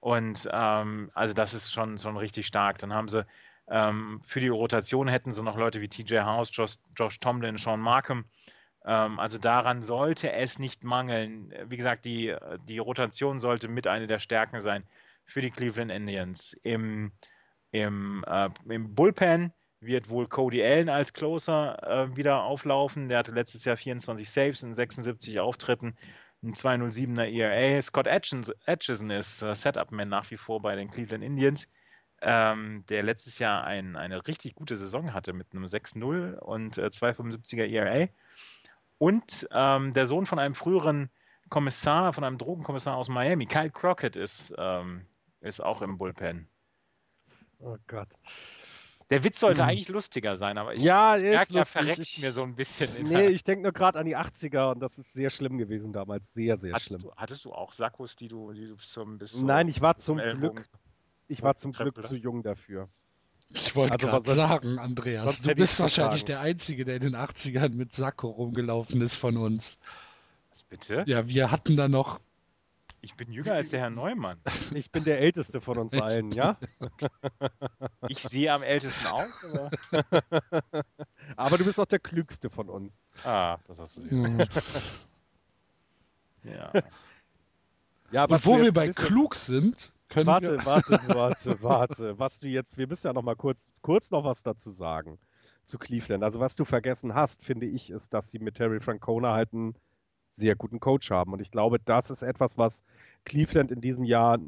[0.00, 2.76] Und ähm, also das ist schon, schon richtig stark.
[2.76, 3.24] Dann haben sie
[3.68, 7.80] ähm, für die Rotation hätten sie noch Leute wie TJ House, Josh, Josh Tomlin, Sean
[7.80, 8.26] Markham.
[8.84, 11.54] Ähm, also daran sollte es nicht mangeln.
[11.64, 12.36] Wie gesagt, die,
[12.68, 14.84] die Rotation sollte mit einer der Stärken sein
[15.24, 16.54] für die Cleveland Indians.
[16.64, 17.12] Im
[17.70, 23.08] im, äh, Im Bullpen wird wohl Cody Allen als Closer äh, wieder auflaufen.
[23.08, 25.96] Der hatte letztes Jahr 24 Saves in 76 Auftritten,
[26.42, 27.80] ein 207er ERA.
[27.82, 31.68] Scott Atchison ist äh, Setup-Man nach wie vor bei den Cleveland Indians,
[32.22, 36.86] ähm, der letztes Jahr ein, eine richtig gute Saison hatte mit einem 6-0 und äh,
[36.86, 38.08] 275er ERA.
[38.98, 41.10] Und ähm, der Sohn von einem früheren
[41.50, 45.06] Kommissar, von einem Drogenkommissar aus Miami, Kyle Crockett, ist, ähm,
[45.40, 46.48] ist auch im Bullpen.
[47.60, 48.08] Oh Gott.
[49.10, 49.70] Der Witz sollte hm.
[49.70, 52.90] eigentlich lustiger sein, aber ich ja, merke, er verreckt ich, mir so ein bisschen.
[53.04, 56.32] nee, ich denke nur gerade an die 80er und das ist sehr schlimm gewesen damals.
[56.34, 57.02] Sehr, sehr hattest schlimm.
[57.02, 60.18] Du, hattest du auch Sakkos, die du, die du zum, bis Nein, ich war zum
[60.18, 60.68] Glück,
[61.26, 62.88] ich war zum Glück zu jung dafür.
[63.50, 67.70] Ich wollte also, gerade sagen, Andreas, du bist wahrscheinlich der Einzige, der in den 80ern
[67.70, 69.78] mit Sakko rumgelaufen ist von uns.
[70.50, 71.04] Was bitte?
[71.06, 72.20] Ja, wir hatten da noch
[73.08, 74.38] ich bin jünger als der Herr Neumann.
[74.74, 76.58] Ich bin der Älteste von uns allen, ja?
[78.08, 79.70] Ich sehe am ältesten aus, aber...
[81.36, 83.02] aber du bist auch der Klügste von uns.
[83.24, 84.44] Ah, das hast du sehr mhm.
[86.44, 86.72] Ja.
[88.10, 90.66] ja Und wo wir bei klug sind, können warte, wir...
[90.66, 92.18] Warte, warte, warte.
[92.18, 92.76] Was du jetzt...
[92.76, 95.18] Wir müssen ja noch mal kurz, kurz noch was dazu sagen
[95.64, 96.24] zu Cleveland.
[96.24, 99.74] Also was du vergessen hast, finde ich, ist, dass sie mit Terry Francona halt einen
[100.38, 101.32] sehr guten Coach haben.
[101.32, 102.82] Und ich glaube, das ist etwas, was
[103.24, 104.38] Cleveland in diesem Jahr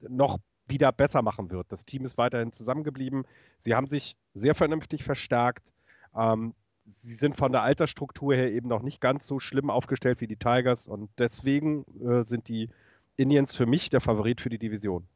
[0.00, 1.70] noch wieder besser machen wird.
[1.70, 3.24] Das Team ist weiterhin zusammengeblieben.
[3.60, 5.72] Sie haben sich sehr vernünftig verstärkt.
[6.14, 6.54] Ähm,
[7.02, 10.36] sie sind von der Altersstruktur her eben noch nicht ganz so schlimm aufgestellt wie die
[10.36, 12.68] Tigers und deswegen äh, sind die
[13.16, 15.06] Indians für mich der Favorit für die Division.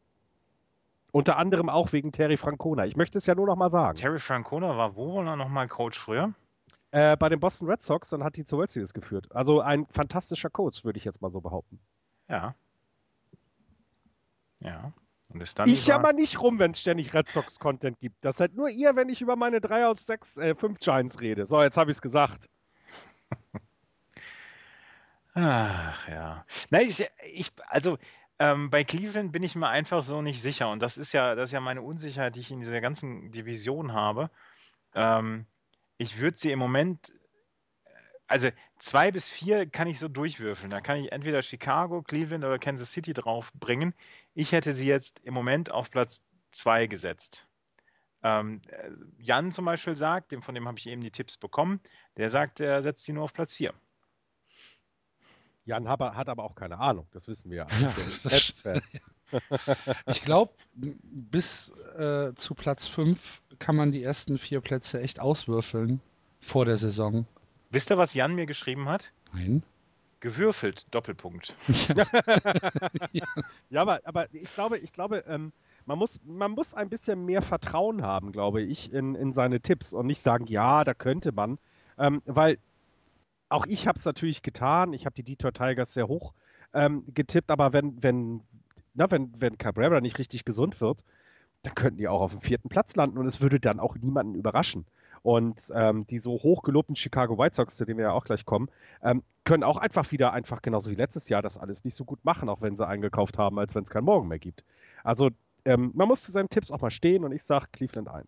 [1.12, 2.86] Unter anderem auch wegen Terry Francona.
[2.86, 3.98] Ich möchte es ja nur noch mal sagen.
[3.98, 6.32] Terry Francona war wo noch mal Coach früher?
[6.92, 9.28] Äh, bei den Boston Red Sox und hat die zur World Series geführt.
[9.30, 11.78] Also ein fantastischer Coach, würde ich jetzt mal so behaupten.
[12.28, 12.54] Ja.
[14.60, 14.92] Ja.
[15.28, 18.24] Und ist dann ich jammer nicht rum, wenn es ständig Red Sox-Content gibt.
[18.24, 21.46] Das seid nur ihr, wenn ich über meine 3 aus 6, äh, 5 Giants rede.
[21.46, 22.48] So, jetzt habe ich es gesagt.
[25.34, 26.44] Ach ja.
[26.70, 27.98] Nein, ich, ich also
[28.40, 30.68] ähm, bei Cleveland bin ich mir einfach so nicht sicher.
[30.70, 33.92] Und das ist ja, das ist ja meine Unsicherheit, die ich in dieser ganzen Division
[33.92, 34.30] habe.
[34.94, 35.46] Ähm,
[36.00, 37.12] ich würde sie im Moment,
[38.26, 40.70] also zwei bis vier kann ich so durchwürfeln.
[40.70, 43.92] Da kann ich entweder Chicago, Cleveland oder Kansas City drauf bringen.
[44.32, 47.46] Ich hätte sie jetzt im Moment auf Platz zwei gesetzt.
[48.22, 48.62] Ähm,
[49.18, 51.80] Jan zum Beispiel sagt, dem, von dem habe ich eben die Tipps bekommen,
[52.16, 53.74] der sagt, er setzt sie nur auf Platz vier.
[55.66, 57.90] Jan Haber hat aber auch keine Ahnung, das wissen wir ja.
[58.62, 58.80] ja
[60.06, 66.00] ich glaube, bis äh, zu Platz 5 kann man die ersten vier Plätze echt auswürfeln
[66.40, 67.26] vor der Saison.
[67.70, 69.12] Wisst ihr, was Jan mir geschrieben hat?
[69.32, 69.62] Nein.
[70.18, 71.54] Gewürfelt, Doppelpunkt.
[73.12, 73.24] ja.
[73.70, 75.52] ja, aber, aber ich glaube, ich glaube, ähm,
[75.86, 79.92] man muss, man muss ein bisschen mehr Vertrauen haben, glaube ich, in, in seine Tipps
[79.92, 81.58] und nicht sagen, ja, da könnte man.
[81.98, 82.58] Ähm, weil
[83.48, 84.92] auch ich habe es natürlich getan.
[84.92, 86.32] Ich habe die Detroit Tigers sehr hoch
[86.72, 88.42] ähm, getippt, aber wenn, wenn,
[88.94, 91.02] na, wenn, wenn Cabrera nicht richtig gesund wird,
[91.62, 94.34] dann könnten die auch auf dem vierten Platz landen und es würde dann auch niemanden
[94.34, 94.86] überraschen.
[95.22, 98.70] Und ähm, die so hochgelobten Chicago White Sox, zu denen wir ja auch gleich kommen,
[99.02, 102.24] ähm, können auch einfach wieder, einfach genauso wie letztes Jahr, das alles nicht so gut
[102.24, 104.64] machen, auch wenn sie eingekauft haben, als wenn es keinen Morgen mehr gibt.
[105.04, 105.30] Also
[105.66, 108.26] ähm, man muss zu seinen Tipps auch mal stehen und ich sage Cleveland 1.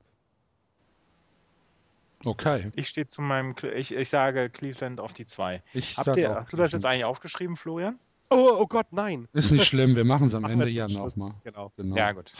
[2.24, 2.70] Okay.
[2.76, 5.62] Ich stehe zu meinem, ich, ich sage Cleveland auf die 2.
[5.96, 7.98] Habt ihr, hast du das jetzt eigentlich aufgeschrieben, Florian?
[8.30, 9.28] Oh, oh Gott, nein.
[9.32, 11.32] Ist nicht schlimm, wir machen es am Ende ja nochmal.
[11.44, 11.72] Genau.
[11.76, 11.96] genau.
[11.96, 12.32] Ja, gut.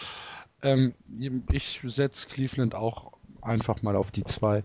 [0.63, 0.95] Ähm,
[1.51, 4.63] ich setze Cleveland auch einfach mal auf die 2.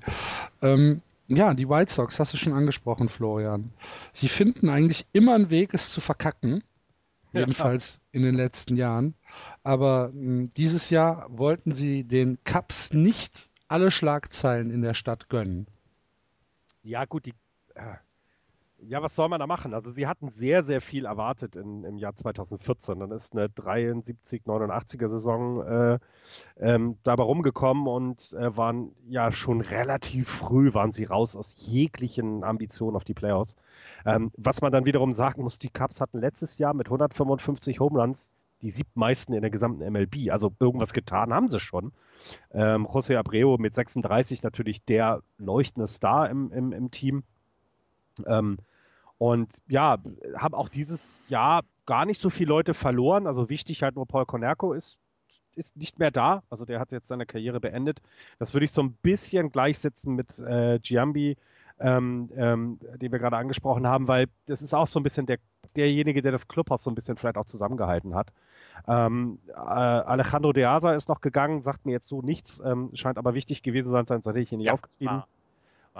[0.61, 3.71] Ähm, Ja, die White Sox hast du schon angesprochen, Florian.
[4.13, 6.63] Sie finden eigentlich immer einen Weg, es zu verkacken.
[7.33, 7.41] Ja.
[7.41, 9.13] Jedenfalls in den letzten Jahren.
[9.61, 15.67] Aber mh, dieses Jahr wollten sie den Cubs nicht alle Schlagzeilen in der Stadt gönnen.
[16.83, 17.33] Ja, gut, die.
[18.79, 19.73] Ja, was soll man da machen?
[19.73, 22.99] Also, sie hatten sehr, sehr viel erwartet in, im Jahr 2014.
[22.99, 25.99] Dann ist eine 73, 89er Saison äh,
[26.59, 32.43] ähm, dabei rumgekommen und äh, waren ja schon relativ früh waren sie raus aus jeglichen
[32.43, 33.55] Ambitionen auf die Playoffs.
[34.05, 37.99] Ähm, was man dann wiederum sagen muss, die Cubs hatten letztes Jahr mit 155 Home
[37.99, 40.31] Runs die siebtmeisten in der gesamten MLB.
[40.31, 41.91] Also irgendwas getan haben sie schon.
[42.51, 47.23] Ähm, José Abreu mit 36 natürlich der leuchtende Star im, im, im Team.
[48.25, 48.57] Ähm,
[49.17, 49.97] und ja,
[50.35, 53.27] haben auch dieses Jahr gar nicht so viele Leute verloren.
[53.27, 54.97] Also wichtig halt nur Paul Konerko ist,
[55.55, 56.43] ist nicht mehr da.
[56.49, 58.01] Also der hat jetzt seine Karriere beendet.
[58.39, 61.35] Das würde ich so ein bisschen gleichsetzen mit äh, Giambi,
[61.79, 65.37] ähm, ähm, den wir gerade angesprochen haben, weil das ist auch so ein bisschen der,
[65.75, 68.31] derjenige, der das Clubhaus so ein bisschen vielleicht auch zusammengehalten hat.
[68.87, 73.17] Ähm, äh, Alejandro De Asa ist noch gegangen, sagt mir jetzt so nichts, ähm, scheint
[73.17, 75.17] aber wichtig gewesen sein, sonst hätte ich ihn nicht Ja, aufgeschrieben.
[75.17, 75.27] war-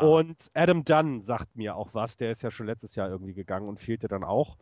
[0.01, 3.67] Und Adam Dunn sagt mir auch was, der ist ja schon letztes Jahr irgendwie gegangen
[3.67, 4.57] und fehlte dann auch.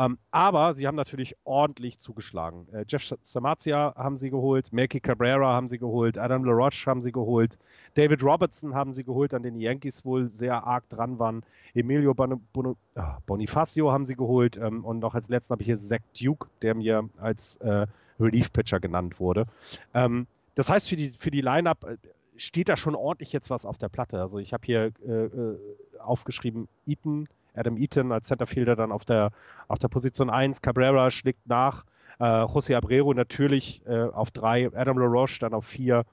[0.00, 2.66] Ähm, aber sie haben natürlich ordentlich zugeschlagen.
[2.72, 7.12] Äh, Jeff Samazia haben sie geholt, Melky Cabrera haben sie geholt, Adam LaRoche haben sie
[7.12, 7.58] geholt,
[7.94, 11.42] David Robertson haben sie geholt, an den die Yankees wohl sehr arg dran waren.
[11.74, 15.66] Emilio Bon Bon ah, Bonifacio haben sie geholt ähm, und noch als letzten habe ich
[15.66, 17.86] hier Zach Duke, der mir als äh,
[18.18, 19.46] Relief-Pitcher genannt wurde.
[19.92, 21.96] Ähm, das heißt, für die, für die Line-Up äh,
[22.40, 24.20] steht da schon ordentlich jetzt was auf der Platte.
[24.20, 25.58] Also ich habe hier äh, äh,
[25.98, 29.30] aufgeschrieben, Eaton, Adam Eaton als Centerfielder dann auf der,
[29.68, 31.84] auf der Position 1, Cabrera schlägt nach,
[32.18, 36.04] äh, José Abreu natürlich äh, auf 3, Adam LaRoche dann auf 4,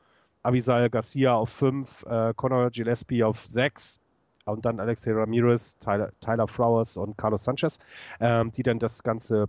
[0.43, 3.99] Avisal Garcia auf 5, äh, Conor Gillespie auf 6
[4.45, 7.79] und dann Alexei Ramirez, Tyler, Tyler Flowers und Carlos Sanchez,
[8.19, 9.47] ähm, die dann das Ganze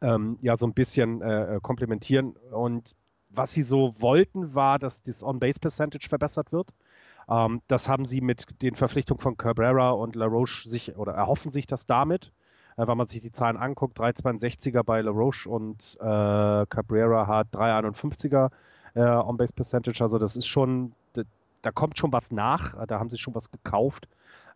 [0.00, 2.36] ähm, ja so ein bisschen äh, äh, komplementieren.
[2.50, 2.94] Und
[3.30, 6.72] was sie so wollten, war, dass das On-Base-Percentage verbessert wird.
[7.28, 11.66] Ähm, das haben sie mit den Verpflichtungen von Cabrera und LaRoche sich oder erhoffen sich
[11.66, 12.32] das damit.
[12.76, 18.50] Äh, wenn man sich die Zahlen anguckt, 3,62er bei LaRoche und äh, Cabrera hat 3,51er
[18.94, 20.02] äh, On-Base-Percentage.
[20.02, 21.22] Also das ist schon, da,
[21.62, 24.08] da kommt schon was nach, da haben sie schon was gekauft.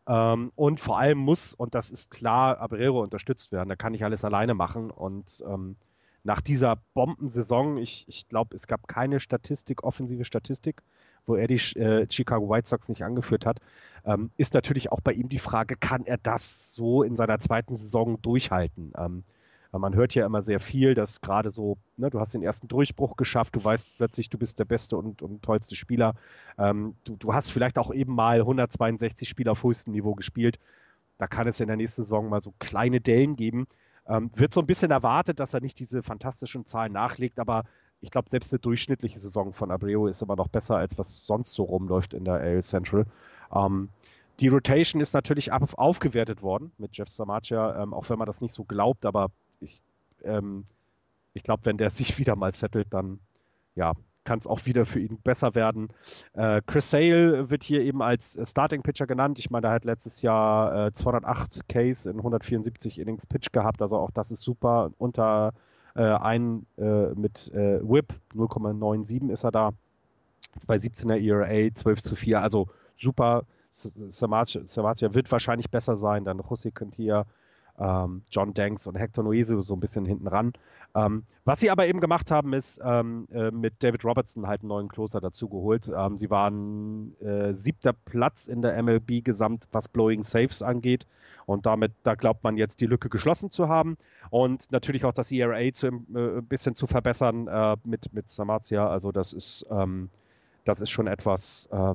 [0.07, 3.69] Ähm, und vor allem muss, und das ist klar, Abreu unterstützt werden.
[3.69, 4.91] Da kann ich alles alleine machen.
[4.91, 5.77] Und ähm,
[6.25, 10.83] nach dieser Bombensaison, ich, ich glaube, es gab keine Statistik, offensive Statistik,
[11.27, 13.59] wo er die äh, Chicago White Sox nicht angeführt hat,
[14.05, 17.77] ähm, ist natürlich auch bei ihm die Frage, kann er das so in seiner zweiten
[17.77, 18.93] Saison durchhalten?
[18.97, 19.25] Ähm,
[19.79, 23.17] man hört ja immer sehr viel, dass gerade so, ne, du hast den ersten Durchbruch
[23.17, 26.15] geschafft, du weißt plötzlich, du bist der beste und, und tollste Spieler.
[26.59, 30.59] Ähm, du, du hast vielleicht auch eben mal 162 Spiele auf höchstem Niveau gespielt.
[31.17, 33.67] Da kann es in der nächsten Saison mal so kleine Dellen geben.
[34.07, 37.65] Ähm, wird so ein bisschen erwartet, dass er nicht diese fantastischen Zahlen nachlegt, aber
[38.01, 41.53] ich glaube, selbst eine durchschnittliche Saison von Abreu ist immer noch besser, als was sonst
[41.53, 43.07] so rumläuft in der AL Central.
[43.55, 43.91] Ähm,
[44.41, 48.41] die Rotation ist natürlich auf, aufgewertet worden mit Jeff Samacha, ähm, auch wenn man das
[48.41, 49.81] nicht so glaubt, aber ich,
[50.25, 50.65] ähm,
[51.33, 53.21] ich glaube, wenn der sich wieder mal settelt, dann
[53.77, 53.93] ja,
[54.25, 55.89] kann es auch wieder für ihn besser werden.
[56.35, 59.39] Äh, Chris Sale wird hier eben als äh, Starting Pitcher genannt.
[59.39, 63.97] Ich meine, er hat letztes Jahr äh, 208 Ks in 174 Innings Pitch gehabt, also
[63.99, 64.91] auch das ist super.
[64.99, 65.53] Unter
[65.95, 69.71] äh, ein äh, mit äh, Whip 0,97 ist er da.
[70.67, 73.45] 217er ERA, 12 zu 4, also super.
[73.71, 76.25] Samatia wird wahrscheinlich besser sein.
[76.25, 77.25] Dann José Quintia,
[77.79, 80.53] ähm, John Danks und Hector Noesu so ein bisschen hinten ran.
[80.95, 84.69] Ähm, was sie aber eben gemacht haben, ist ähm, äh, mit David Robertson halt einen
[84.69, 85.91] neuen Closer dazu geholt.
[85.95, 91.07] Ähm, sie waren äh, siebter Platz in der MLB gesamt, was Blowing Saves angeht.
[91.47, 93.97] Und damit, da glaubt man jetzt die Lücke geschlossen zu haben.
[94.31, 95.91] Und natürlich auch das ERA zu, äh,
[96.39, 98.89] ein bisschen zu verbessern äh, mit, mit Samatia.
[98.89, 100.11] Also das ist, ähm,
[100.65, 101.95] das ist schon etwas, äh,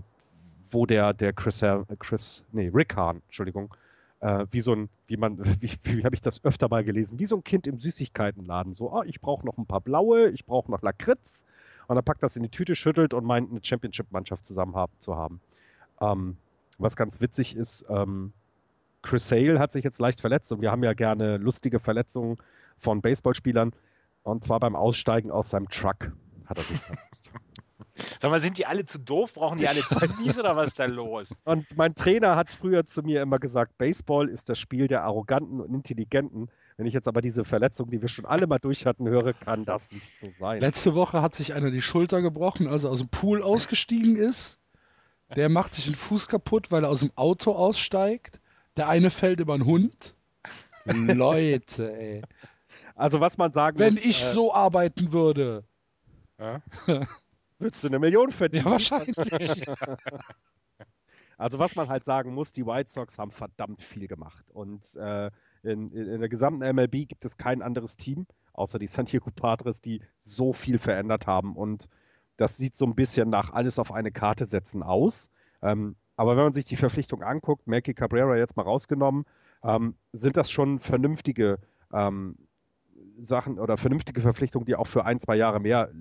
[0.72, 1.64] wo der, der Chris,
[2.00, 3.74] Chris, nee, Rick Hahn, Entschuldigung,
[4.20, 7.26] äh, wie so ein, wie man, wie, wie habe ich das öfter mal gelesen, wie
[7.26, 8.74] so ein Kind im Süßigkeitenladen.
[8.74, 11.46] So, oh, ich brauche noch ein paar blaue, ich brauche noch Lakritz.
[11.88, 15.16] Und dann packt das in die Tüte, schüttelt und meint, eine Championship-Mannschaft zusammen haben, zu
[15.16, 15.40] haben.
[16.02, 16.36] Ähm,
[16.80, 18.34] was ganz witzig ist, ähm,
[19.02, 22.38] Chris Sale hat sich jetzt leicht verletzt und wir haben ja gerne lustige Verletzungen
[22.78, 23.72] von Baseballspielern.
[24.24, 26.12] Und zwar beim Aussteigen aus seinem Truck
[26.46, 27.32] hat er sich verletzt.
[28.20, 29.34] Sag mal, sind die alle zu doof?
[29.34, 31.36] Brauchen die alle Zivis oder was ist da los?
[31.44, 35.60] Und mein Trainer hat früher zu mir immer gesagt, Baseball ist das Spiel der Arroganten
[35.62, 36.50] und Intelligenten.
[36.78, 39.66] Wenn ich jetzt aber diese Verletzung, die wir schon alle mal durch hatten, höre, kann
[39.66, 40.62] das nicht so sein.
[40.62, 44.60] Letzte Woche hat sich einer die Schulter gebrochen, als er aus dem Pool ausgestiegen ist.
[45.36, 48.40] Der macht sich den Fuß kaputt, weil er aus dem Auto aussteigt.
[48.78, 50.16] Der eine fällt über einen Hund.
[50.86, 52.22] Leute, ey.
[52.96, 55.64] Also was man sagen Wenn muss, ich äh, so arbeiten würde.
[56.40, 56.62] Ja?
[57.60, 58.66] würdest du eine Million verdienen.
[58.66, 59.66] Ja, wahrscheinlich.
[61.38, 64.50] Also was man halt sagen muss, die White Sox haben verdammt viel gemacht.
[64.50, 65.30] Und äh,
[65.62, 69.80] in, in, der gesamten MLB gibt es kein anderes Team, außer die San Diego Padres,
[69.80, 71.56] die so viel verändert haben.
[71.56, 71.88] Und
[72.38, 75.30] das sieht so ein bisschen nach alles auf eine Karte setzen aus.
[75.62, 79.26] Ähm, aber wenn man sich die Verpflichtung anguckt, Melky Cabrera jetzt mal rausgenommen,
[79.64, 81.60] ähm, sind das schon vernünftige
[81.94, 82.36] ähm,
[83.20, 85.92] Sachen oder vernünftige Verpflichtungen, die auch für ein, zwei Jahre mehr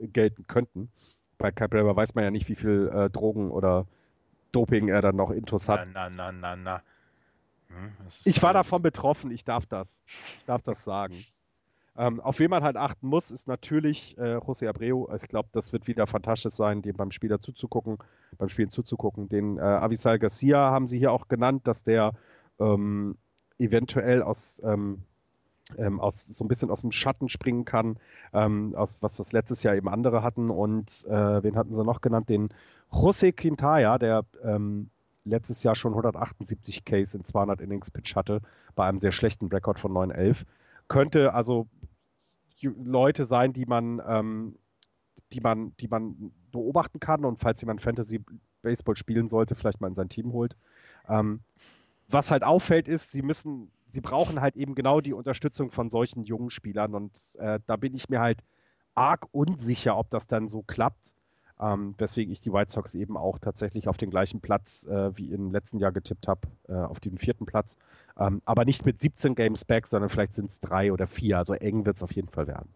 [0.00, 0.90] gelten könnten.
[1.38, 3.86] Bei Cabrera weiß man ja nicht, wie viel äh, Drogen oder
[4.52, 5.86] Doping er dann noch intus hat.
[5.92, 6.82] Na, na, na, na, na.
[7.68, 7.92] Hm,
[8.24, 10.02] Ich war alles- davon betroffen, ich darf das.
[10.38, 11.14] Ich darf das sagen.
[11.96, 15.06] Ähm, auf wen man halt achten muss, ist natürlich äh, José Abreu.
[15.16, 17.98] Ich glaube, das wird wieder fantastisch sein, dem beim Spieler zuzugucken,
[18.38, 19.28] beim Spielen zuzugucken.
[19.28, 22.12] Den äh, Avisal Garcia haben sie hier auch genannt, dass der
[22.58, 23.16] ähm,
[23.58, 25.02] eventuell aus, ähm,
[25.78, 27.98] ähm, aus so ein bisschen aus dem Schatten springen kann,
[28.32, 30.50] ähm, aus was, was letztes Jahr eben andere hatten.
[30.50, 32.28] Und äh, wen hatten sie noch genannt?
[32.28, 32.48] Den
[32.90, 34.90] José Quintaya, der ähm,
[35.24, 38.40] letztes Jahr schon 178 Ks in 200 Innings Pitch hatte,
[38.74, 40.44] bei einem sehr schlechten Rekord von 9-11.
[40.88, 41.68] Könnte also
[42.62, 44.56] Leute sein, die man, ähm,
[45.32, 48.22] die man, die man beobachten kann und falls jemand Fantasy
[48.62, 50.56] Baseball spielen sollte, vielleicht mal in sein Team holt.
[51.08, 51.40] Ähm,
[52.08, 56.24] was halt auffällt, ist, sie müssen, sie brauchen halt eben genau die Unterstützung von solchen
[56.24, 58.42] jungen Spielern und äh, da bin ich mir halt
[58.94, 61.14] arg unsicher, ob das dann so klappt.
[61.60, 65.30] Ähm, weswegen ich die White Sox eben auch tatsächlich auf den gleichen Platz äh, wie
[65.30, 67.76] im letzten Jahr getippt habe, äh, auf den vierten Platz.
[68.18, 71.36] Ähm, aber nicht mit 17 Games back, sondern vielleicht sind es drei oder vier.
[71.36, 72.72] Also eng wird es auf jeden Fall werden.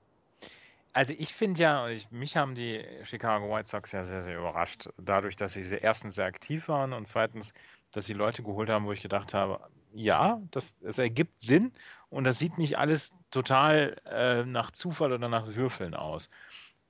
[0.92, 4.90] Also ich finde ja, ich, mich haben die Chicago White Sox ja sehr, sehr überrascht,
[4.96, 7.54] dadurch, dass sie erstens sehr aktiv waren und zweitens,
[7.90, 9.60] dass sie Leute geholt haben, wo ich gedacht habe,
[9.94, 11.72] ja, das, es ergibt Sinn
[12.10, 16.30] und das sieht nicht alles total äh, nach Zufall oder nach Würfeln aus.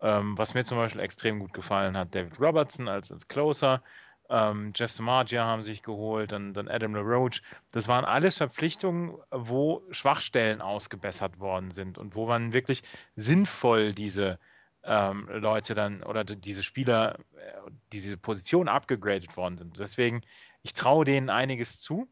[0.00, 3.82] Ähm, was mir zum Beispiel extrem gut gefallen hat, David Robertson als, als Closer,
[4.30, 7.42] ähm, Jeff Samagia haben sich geholt, dann, dann Adam LaRoche.
[7.72, 12.82] Das waren alles Verpflichtungen, wo Schwachstellen ausgebessert worden sind und wo man wirklich
[13.16, 14.38] sinnvoll diese
[14.82, 19.78] ähm, Leute dann oder diese Spieler, äh, diese Position abgegradet worden sind.
[19.78, 20.22] Deswegen,
[20.62, 22.08] ich traue denen einiges zu.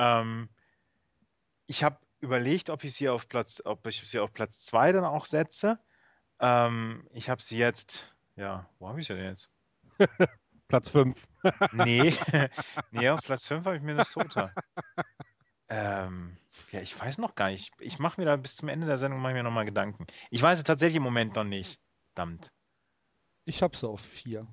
[0.00, 0.48] Ähm,
[1.66, 5.04] ich habe überlegt, ob ich sie auf Platz, ob ich sie auf Platz 2 dann
[5.04, 5.78] auch setze.
[6.40, 9.50] Ähm, ich habe sie jetzt, ja, wo habe ich sie denn jetzt?
[10.68, 11.22] Platz 5.
[11.72, 12.14] Nee,
[12.90, 14.52] nee, auf Platz 5 habe ich Minnesota.
[15.68, 16.36] Ähm,
[16.72, 17.72] ja, ich weiß noch gar nicht.
[17.78, 20.06] Ich mache mir da bis zum Ende der Sendung mache ich mir nochmal Gedanken.
[20.30, 21.78] Ich weiß es tatsächlich im Moment noch nicht.
[22.14, 22.52] Verdammt.
[23.44, 24.46] Ich habe sie auf vier.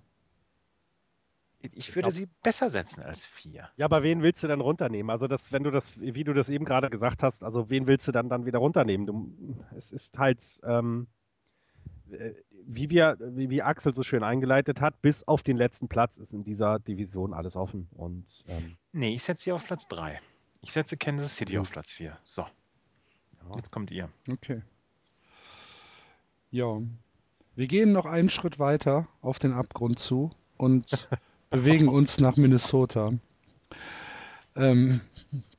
[1.59, 3.69] Ich würde sie besser setzen als 4.
[3.77, 5.09] Ja, aber wen willst du dann runternehmen?
[5.09, 8.07] Also das, wenn du das, wie du das eben gerade gesagt hast, also wen willst
[8.07, 9.07] du dann dann wieder runternehmen?
[9.07, 11.07] Du, es ist halt, ähm,
[12.11, 12.33] äh,
[12.63, 16.33] wie wir, wie, wie Axel so schön eingeleitet hat, bis auf den letzten Platz ist
[16.33, 17.87] in dieser Division alles offen.
[17.95, 20.19] Und ähm, Nee, ich setze sie auf Platz 3.
[20.61, 21.61] Ich setze Kansas City Gut.
[21.61, 22.17] auf Platz 4.
[22.23, 22.45] So,
[23.55, 24.09] jetzt kommt ihr.
[24.31, 24.61] Okay.
[26.51, 26.81] Ja.
[27.55, 31.09] Wir gehen noch einen Schritt weiter auf den Abgrund zu und
[31.49, 33.13] bewegen uns nach Minnesota.
[34.55, 35.01] Ähm,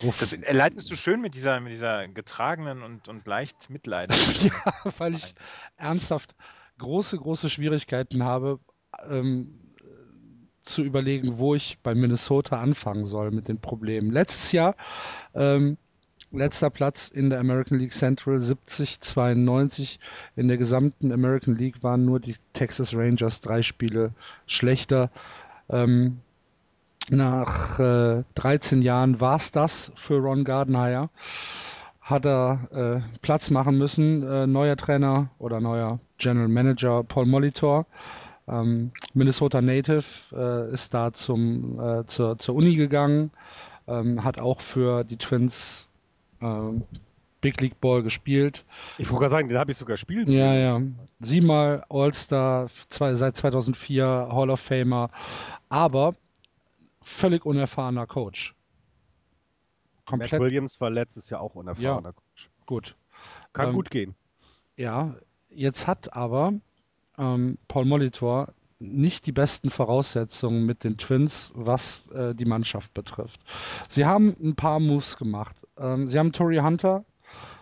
[0.01, 4.51] Das leitest du schön mit dieser, mit dieser getragenen und, und leicht mitleidenden.
[4.65, 5.35] ja, weil ich
[5.77, 6.35] ernsthaft
[6.79, 8.61] große, große Schwierigkeiten habe,
[9.09, 9.55] ähm,
[10.65, 14.11] zu überlegen, wo ich bei Minnesota anfangen soll mit den Problemen.
[14.11, 14.77] Letztes Jahr
[15.35, 15.79] ähm,
[16.31, 19.99] letzter Platz in der American League Central 70 92
[20.37, 24.13] in der gesamten American League waren nur die Texas Rangers drei Spiele
[24.47, 25.11] schlechter.
[25.71, 26.21] Ähm,
[27.11, 31.09] nach äh, 13 Jahren war es das für Ron Gardenhire.
[32.01, 34.23] Hat er äh, Platz machen müssen.
[34.23, 37.87] Äh, neuer Trainer oder neuer General Manager Paul Molitor.
[38.49, 43.31] Ähm, Minnesota Native äh, ist da zum, äh, zur, zur Uni gegangen,
[43.87, 45.91] ähm, hat auch für die Twins
[46.41, 46.83] ähm,
[47.41, 48.65] Big League Ball gespielt.
[48.99, 50.81] ich wollte gerade sagen, den habe ich sogar spielen Ja, ja.
[51.21, 55.11] Siebenmal All-Star, seit 2004 Hall of Famer,
[55.69, 56.15] aber
[57.03, 58.55] völlig unerfahrener Coach.
[60.11, 62.51] Matt Komplett Williams war letztes Jahr auch unerfahrener Coach.
[62.67, 62.97] gut.
[63.53, 64.15] Kann Ähm, gut gehen.
[64.77, 65.15] Ja,
[65.49, 66.55] jetzt hat aber
[67.19, 73.41] ähm, Paul Molitor nicht die besten Voraussetzungen mit den Twins, was äh, die Mannschaft betrifft.
[73.89, 75.57] Sie haben ein paar Moves gemacht.
[75.79, 77.05] Ähm, sie haben Tory Hunter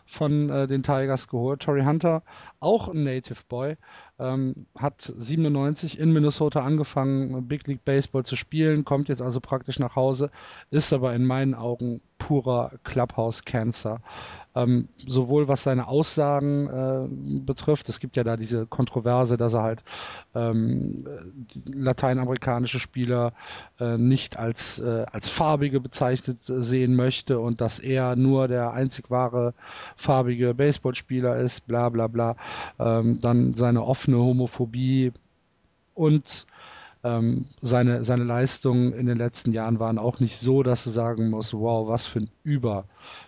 [0.07, 1.61] von äh, den Tigers geholt.
[1.63, 2.23] Torrey Hunter,
[2.61, 3.77] auch ein Native Boy,
[4.19, 9.79] ähm, hat 97 in Minnesota angefangen, Big League Baseball zu spielen, kommt jetzt also praktisch
[9.79, 10.31] nach Hause,
[10.71, 14.01] ist aber in meinen Augen purer Clubhouse-Cancer.
[14.57, 19.63] Ähm, sowohl was seine Aussagen äh, betrifft, es gibt ja da diese Kontroverse, dass er
[19.63, 19.85] halt
[20.35, 21.05] ähm,
[21.67, 23.35] lateinamerikanische Spieler
[23.79, 29.11] äh, nicht als, äh, als farbige bezeichnet sehen möchte und dass er nur der einzig
[29.11, 29.53] wahre
[29.97, 32.37] farbige Baseballspieler ist, bla bla bla.
[32.79, 35.13] Ähm, dann seine offene Homophobie
[35.95, 36.47] und
[37.05, 41.31] ähm, seine, seine Leistungen in den letzten Jahren waren auch nicht so, dass du sagen
[41.31, 42.31] musst, wow, was für ein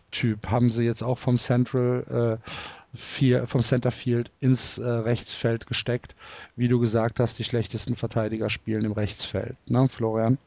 [0.09, 0.49] Übertyp.
[0.51, 2.51] Haben sie jetzt auch vom Central äh,
[2.95, 6.15] vier, vom Centerfield ins äh, Rechtsfeld gesteckt.
[6.57, 10.39] Wie du gesagt hast, die schlechtesten Verteidiger spielen im Rechtsfeld, ne, Florian?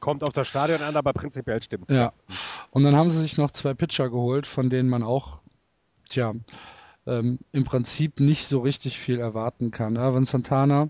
[0.00, 2.12] Kommt auf das Stadion an, aber prinzipiell stimmt Ja.
[2.70, 5.40] Und dann haben sie sich noch zwei Pitcher geholt, von denen man auch,
[6.08, 6.34] tja,
[7.06, 9.96] ähm, im Prinzip nicht so richtig viel erwarten kann.
[9.96, 10.88] Erwin Santana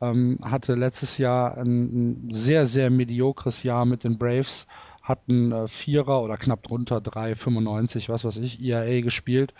[0.00, 4.66] ähm, hatte letztes Jahr ein, ein, sehr, sehr mediokres Jahr mit den Braves,
[5.06, 9.54] hatten äh, Vierer oder knapp drunter 3,95, was weiß ich, IAA gespielt,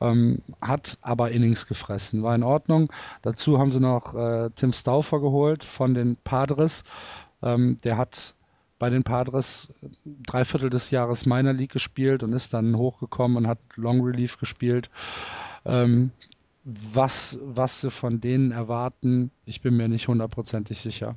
[0.00, 2.92] ähm, hat aber Innings gefressen, war in Ordnung.
[3.22, 6.84] Dazu haben sie noch äh, Tim Stauffer geholt von den Padres.
[7.42, 8.34] Ähm, der hat
[8.78, 9.68] bei den Padres
[10.04, 14.38] drei Viertel des Jahres Minor League gespielt und ist dann hochgekommen und hat Long Relief
[14.38, 14.90] gespielt.
[15.64, 16.12] Ähm,
[16.64, 21.16] was, was sie von denen erwarten, ich bin mir nicht hundertprozentig sicher.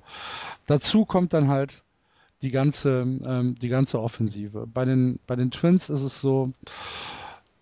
[0.65, 1.83] Dazu kommt dann halt
[2.41, 4.67] die ganze, ähm, die ganze Offensive.
[4.67, 6.51] Bei den, bei den Twins ist es so,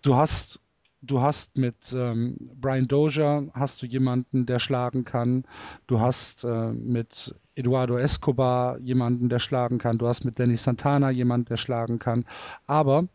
[0.02, 0.60] du hast,
[1.02, 5.44] du hast mit ähm, Brian Dozier hast du jemanden, der schlagen kann.
[5.86, 9.98] Du hast äh, mit Eduardo Escobar jemanden, der schlagen kann.
[9.98, 12.24] Du hast mit Danny Santana jemanden, der schlagen kann.
[12.66, 13.06] Aber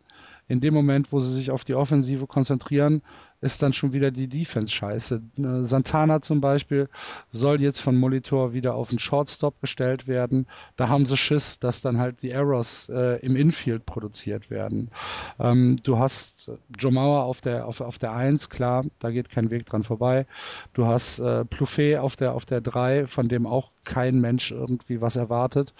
[0.47, 3.03] in dem Moment, wo sie sich auf die Offensive konzentrieren,
[3.41, 5.21] ist dann schon wieder die Defense scheiße.
[5.37, 6.87] Äh, Santana zum Beispiel
[7.31, 10.47] soll jetzt von Molitor wieder auf den Shortstop gestellt werden.
[10.77, 14.91] Da haben sie Schiss, dass dann halt die Errors äh, im Infield produziert werden.
[15.39, 19.49] Ähm, du hast Joe Mauer auf der, auf, auf der 1, klar, da geht kein
[19.49, 20.27] Weg dran vorbei.
[20.73, 25.01] Du hast äh, Ploufet auf der, auf der 3, von dem auch kein Mensch irgendwie
[25.01, 25.73] was erwartet.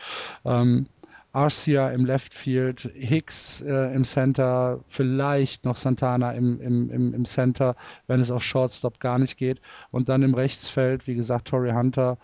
[0.46, 0.88] Ähm,
[1.34, 7.26] Arcia im Left Field, Hicks äh, im Center, vielleicht noch Santana im, im, im, im
[7.26, 7.76] Center,
[8.08, 9.62] wenn es auf Shortstop gar nicht geht.
[9.92, 12.18] Und dann im Rechtsfeld, wie gesagt, Torrey Hunter.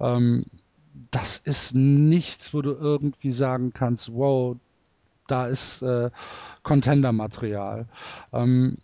[0.00, 0.44] Ähm,
[1.10, 4.56] das ist nichts, wo du irgendwie sagen kannst, wow,
[5.26, 6.10] da ist äh,
[6.62, 7.86] Contender-Material.
[8.32, 8.76] Ähm,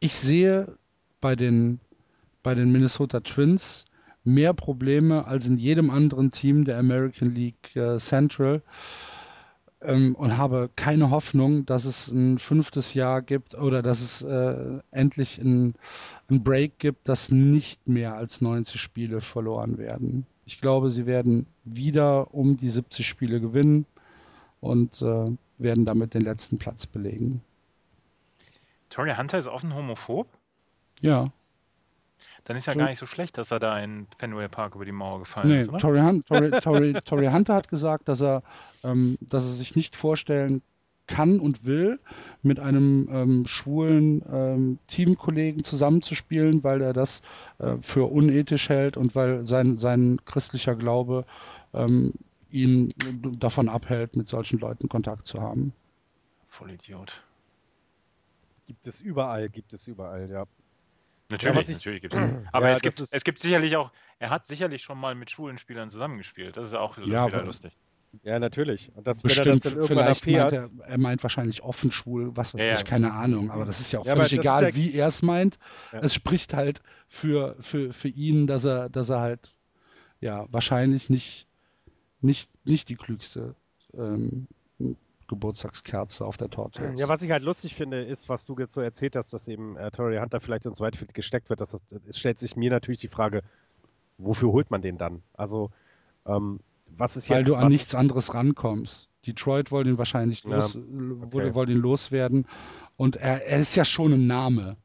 [0.00, 0.76] ich sehe
[1.20, 1.80] bei den,
[2.42, 3.84] bei den Minnesota Twins
[4.26, 8.62] mehr Probleme als in jedem anderen Team der American League äh, Central
[9.80, 14.80] ähm, und habe keine Hoffnung, dass es ein fünftes Jahr gibt oder dass es äh,
[14.90, 15.74] endlich ein,
[16.28, 20.26] ein Break gibt, dass nicht mehr als 90 Spiele verloren werden.
[20.44, 23.86] Ich glaube, sie werden wieder um die 70 Spiele gewinnen
[24.60, 27.42] und äh, werden damit den letzten Platz belegen.
[28.90, 30.28] Tory Hunter ist offen homophob?
[31.00, 31.32] Ja.
[32.46, 34.92] Dann ist ja gar nicht so schlecht, dass er da in Fenway Park über die
[34.92, 35.78] Mauer gefallen nee, ist, oder?
[35.78, 38.44] Tory, Hunt, Tory, Tory, Tory Hunter hat gesagt, dass er,
[38.84, 40.62] ähm, dass er sich nicht vorstellen
[41.08, 41.98] kann und will,
[42.44, 47.20] mit einem ähm, schwulen ähm, Teamkollegen zusammenzuspielen, weil er das
[47.58, 51.24] äh, für unethisch hält und weil sein, sein christlicher Glaube
[51.74, 52.12] ähm,
[52.52, 52.90] ihn
[53.40, 55.72] davon abhält, mit solchen Leuten Kontakt zu haben.
[56.46, 57.24] Vollidiot.
[58.66, 60.44] Gibt es überall, gibt es überall, ja.
[61.30, 62.20] Natürlich, ja, natürlich gibt es.
[62.52, 65.58] Aber ja, es, gibt, es gibt sicherlich auch, er hat sicherlich schon mal mit schwulen
[65.58, 66.56] Spielern zusammengespielt.
[66.56, 67.76] Das ist auch ja, wieder lustig.
[68.22, 68.90] Ja, natürlich.
[68.94, 72.74] Und das, Bestimmt, das vielleicht meint er, er, meint wahrscheinlich offen schwul, was weiß ja,
[72.74, 73.50] ich, keine Ahnung.
[73.50, 75.58] Aber das ist ja auch völlig egal, ja, wie er es meint.
[75.92, 79.56] Es spricht halt für, für, für ihn, dass er, dass er halt
[80.20, 81.46] ja wahrscheinlich nicht,
[82.20, 83.54] nicht, nicht die klügste
[83.94, 84.48] ähm,
[85.28, 87.00] Geburtstagskerze auf der Torte ist.
[87.00, 89.76] Ja, was ich halt lustig finde, ist, was du jetzt so erzählt hast, dass eben
[89.76, 91.60] äh, Torrey Hunter vielleicht ins Whitefield gesteckt wird.
[91.60, 93.42] Dass das, es stellt sich mir natürlich die Frage,
[94.18, 95.22] wofür holt man den dann?
[95.34, 95.70] Also,
[96.26, 97.50] ähm, was ist Weil jetzt.
[97.50, 99.08] Weil du an nichts anderes rankommst.
[99.26, 101.54] Detroit wollte ihn wahrscheinlich los, ja, okay.
[101.54, 102.46] wollte ihn loswerden.
[102.96, 104.76] Und er, er, ist ja schon ein Name.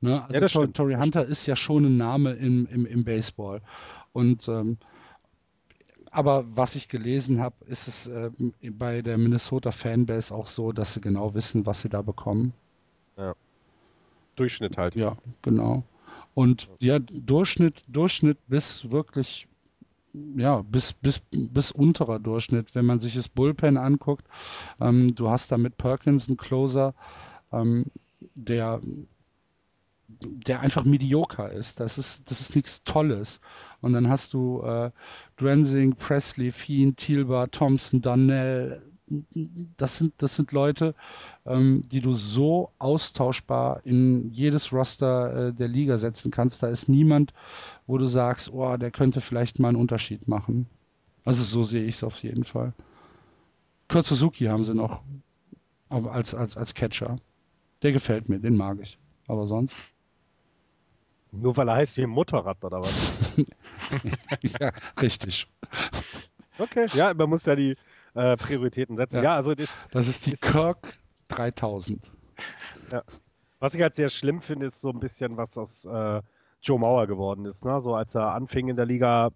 [0.00, 0.22] Ne?
[0.24, 3.62] Also ja, Tor, Torrey Hunter ist ja schon ein Name im, im, im Baseball.
[4.12, 4.78] Und ähm,
[6.14, 8.30] aber was ich gelesen habe, ist es äh,
[8.70, 12.52] bei der Minnesota Fanbase auch so, dass sie genau wissen, was sie da bekommen.
[13.16, 13.34] Ja.
[14.36, 14.94] Durchschnitt halt.
[14.94, 15.82] Ja, genau.
[16.34, 19.48] Und ja, Durchschnitt, Durchschnitt bis wirklich
[20.36, 22.74] ja, bis, bis, bis unterer Durchschnitt.
[22.74, 24.24] Wenn man sich das Bullpen anguckt,
[24.80, 26.94] ähm, du hast da mit Perkins einen Closer,
[27.52, 27.86] ähm,
[28.34, 28.80] der,
[30.08, 31.80] der einfach medioker ist.
[31.80, 33.40] Das ist, das ist nichts Tolles.
[33.80, 34.90] Und dann hast du äh,
[35.36, 38.82] Drensing, Presley, Fien, Thielbar, Thompson, Donnell,
[39.76, 40.94] das sind, das sind Leute,
[41.44, 46.62] ähm, die du so austauschbar in jedes Roster äh, der Liga setzen kannst.
[46.62, 47.34] Da ist niemand,
[47.86, 50.66] wo du sagst, oh, der könnte vielleicht mal einen Unterschied machen.
[51.24, 52.72] Also so sehe ich es auf jeden Fall.
[53.88, 55.02] Kurt Suzuki haben sie noch
[55.88, 57.16] als, als, als Catcher.
[57.82, 58.98] Der gefällt mir, den mag ich.
[59.26, 59.74] Aber sonst.
[61.40, 63.36] Nur weil er heißt wie ein Motorrad oder was?
[64.60, 65.46] ja, richtig.
[66.58, 67.76] Okay, ja, man muss ja die,
[68.14, 69.16] äh, Prioritäten setzen.
[69.16, 72.10] Ja, ja also das, das ist die ist Kirk 3000.
[72.90, 73.02] Ja.
[73.58, 76.22] Was ich halt sehr schlimm finde, ist so ein bisschen, was aus äh,
[76.62, 77.64] Joe Mauer geworden ist.
[77.64, 77.80] Ne?
[77.80, 79.30] So als er anfing in der Liga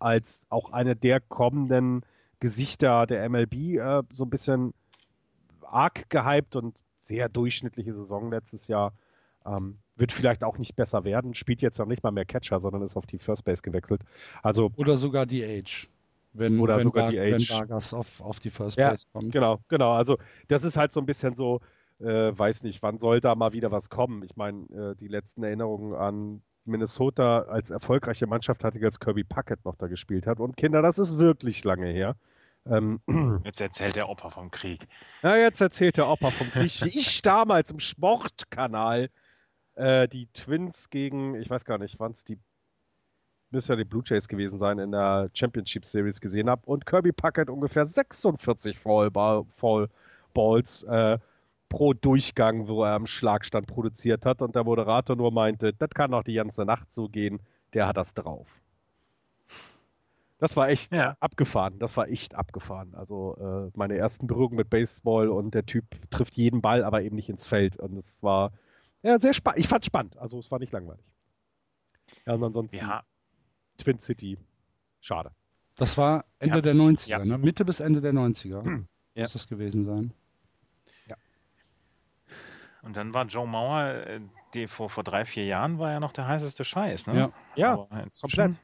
[0.00, 2.02] als auch eine der kommenden
[2.40, 4.74] Gesichter der MLB äh, so ein bisschen
[5.62, 8.92] arg gehypt und sehr durchschnittliche Saison letztes Jahr.
[9.46, 12.82] Ähm, wird vielleicht auch nicht besser werden, spielt jetzt noch nicht mal mehr Catcher, sondern
[12.82, 14.02] ist auf die First Base gewechselt.
[14.42, 15.88] Also oder sogar die Age.
[16.32, 17.50] Wenn, oder wenn sogar die Age.
[17.50, 19.32] Wenn Vargas auf, auf die First ja, Place kommt.
[19.32, 19.94] Genau, genau.
[19.94, 21.60] Also das ist halt so ein bisschen so,
[22.00, 24.22] äh, weiß nicht, wann soll da mal wieder was kommen?
[24.22, 29.24] Ich meine, äh, die letzten Erinnerungen an Minnesota als erfolgreiche Mannschaft hatte ich, als Kirby
[29.24, 30.38] Puckett noch da gespielt hat.
[30.38, 32.14] Und Kinder, das ist wirklich lange her.
[32.66, 33.00] Ähm,
[33.44, 34.86] jetzt erzählt der Opa vom Krieg.
[35.22, 36.80] Ja, jetzt erzählt der Opa vom Krieg.
[36.84, 39.08] Wie ich damals im Sportkanal
[39.78, 42.38] äh, die Twins gegen, ich weiß gar nicht, waren es die
[43.50, 46.62] müsste ja die Blue Jays gewesen sein, in der Championship Series gesehen habe.
[46.66, 49.10] Und Kirby Puckett ungefähr 46 Foul,
[49.56, 49.88] Foul
[50.34, 51.18] Balls äh,
[51.68, 54.42] pro Durchgang, wo er am Schlagstand produziert hat.
[54.42, 57.40] Und der Moderator nur meinte, das kann doch die ganze Nacht so gehen,
[57.74, 58.46] der hat das drauf.
[60.40, 61.16] Das war echt ja.
[61.18, 61.78] abgefahren.
[61.78, 62.94] Das war echt abgefahren.
[62.94, 67.16] Also äh, meine ersten Berührungen mit Baseball und der Typ trifft jeden Ball, aber eben
[67.16, 67.76] nicht ins Feld.
[67.78, 68.52] Und es war
[69.02, 69.60] ja, sehr spannend.
[69.60, 70.16] Ich fand es spannend.
[70.18, 71.04] Also es war nicht langweilig.
[72.26, 72.78] Ja, und ansonsten.
[72.78, 73.04] Ja,
[73.76, 74.38] Twin City.
[75.00, 75.30] Schade.
[75.76, 76.62] Das war Ende ja.
[76.62, 77.24] der 90er, ja.
[77.24, 77.38] ne?
[77.38, 78.84] Mitte bis Ende der 90er
[79.14, 79.22] ja.
[79.22, 80.12] muss das gewesen sein.
[81.06, 81.16] Ja.
[82.82, 84.20] Und dann war Joe Mauer, äh,
[84.54, 87.16] die vor, vor drei, vier Jahren war ja noch der heißeste Scheiß, ne?
[87.16, 88.56] Ja, ja komplett.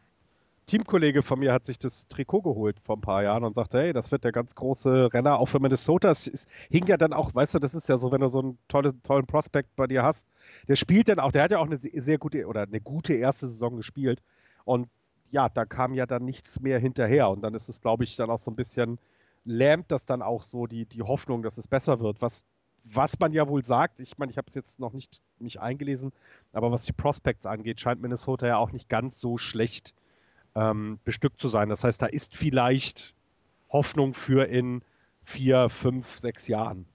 [0.66, 3.92] Teamkollege von mir hat sich das Trikot geholt vor ein paar Jahren und sagte, hey,
[3.92, 6.10] das wird der ganz große Renner auch für Minnesota.
[6.10, 8.58] Es, hing ja dann auch, weißt du, das ist ja so, wenn du so einen
[8.68, 10.26] tolle, tollen Prospect bei dir hast,
[10.68, 13.46] der spielt dann auch, der hat ja auch eine sehr gute oder eine gute erste
[13.48, 14.22] Saison gespielt
[14.64, 14.88] und
[15.34, 17.28] ja, da kam ja dann nichts mehr hinterher.
[17.28, 18.98] Und dann ist es, glaube ich, dann auch so ein bisschen,
[19.44, 22.22] lähmt das dann auch so die, die Hoffnung, dass es besser wird.
[22.22, 22.44] Was,
[22.84, 26.12] was man ja wohl sagt, ich meine, ich habe es jetzt noch nicht mich eingelesen,
[26.52, 29.92] aber was die Prospects angeht, scheint Minnesota ja auch nicht ganz so schlecht
[30.54, 31.68] ähm, bestückt zu sein.
[31.68, 33.14] Das heißt, da ist vielleicht
[33.70, 34.82] Hoffnung für in
[35.24, 36.86] vier, fünf, sechs Jahren.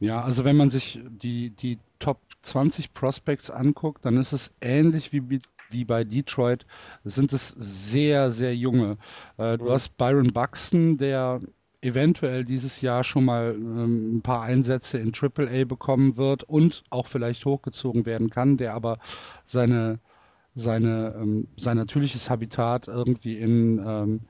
[0.00, 5.12] Ja, also wenn man sich die, die Top 20 Prospects anguckt, dann ist es ähnlich
[5.12, 5.40] wie,
[5.70, 6.66] wie bei Detroit,
[7.04, 8.96] sind es sehr, sehr junge.
[9.36, 9.70] Äh, du mhm.
[9.70, 11.40] hast Byron Buxton, der
[11.80, 17.06] eventuell dieses Jahr schon mal ähm, ein paar Einsätze in AAA bekommen wird und auch
[17.06, 18.98] vielleicht hochgezogen werden kann, der aber
[19.44, 20.00] seine,
[20.58, 24.20] seine, ähm, sein natürliches Habitat irgendwie in ähm,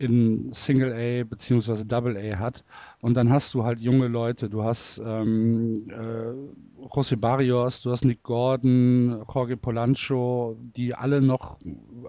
[0.00, 2.64] in Single A beziehungsweise Double A hat.
[3.02, 4.48] Und dann hast du halt junge Leute.
[4.48, 11.58] Du hast ähm, äh, José Barrios, du hast Nick Gordon, Jorge Polanco, die alle noch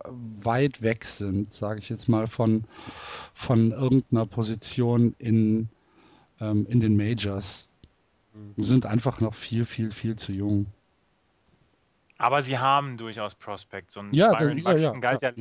[0.05, 2.63] weit weg sind, sage ich jetzt mal, von,
[3.33, 5.67] von irgendeiner Position in,
[6.39, 7.67] ähm, in den Majors.
[8.33, 8.63] Mhm.
[8.63, 10.67] sind einfach noch viel, viel, viel zu jung.
[12.21, 13.97] Aber sie haben durchaus Prospects.
[13.97, 15.31] Und ja, Byron ja, ja, galt ja,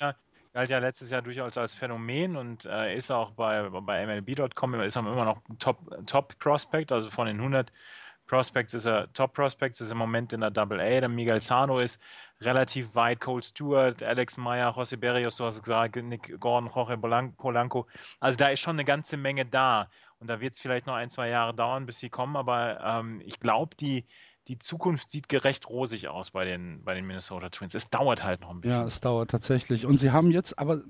[0.00, 0.14] ja
[0.52, 4.96] galt ja letztes Jahr durchaus als Phänomen und äh, ist auch bei, bei MLB.com ist
[4.96, 7.72] er immer noch Top, Top Prospect, also von den 100
[8.26, 11.00] Prospects ist er Top Prospects, ist im Moment in der Double A.
[11.00, 12.00] Der Miguel Sano ist
[12.40, 17.86] relativ weit, Cole Stewart, Alex Meyer, José Berrios, du hast gesagt, Nick Gordon, Jorge Polanco.
[18.20, 19.88] Also da ist schon eine ganze Menge da.
[20.18, 23.20] Und da wird es vielleicht noch ein, zwei Jahre dauern, bis sie kommen, aber ähm,
[23.24, 24.06] ich glaube, die,
[24.48, 27.74] die Zukunft sieht gerecht rosig aus bei den, bei den Minnesota Twins.
[27.74, 28.80] Es dauert halt noch ein bisschen.
[28.80, 29.86] Ja, es dauert tatsächlich.
[29.86, 30.80] Und sie haben jetzt, aber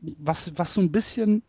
[0.00, 1.42] was, was so ein bisschen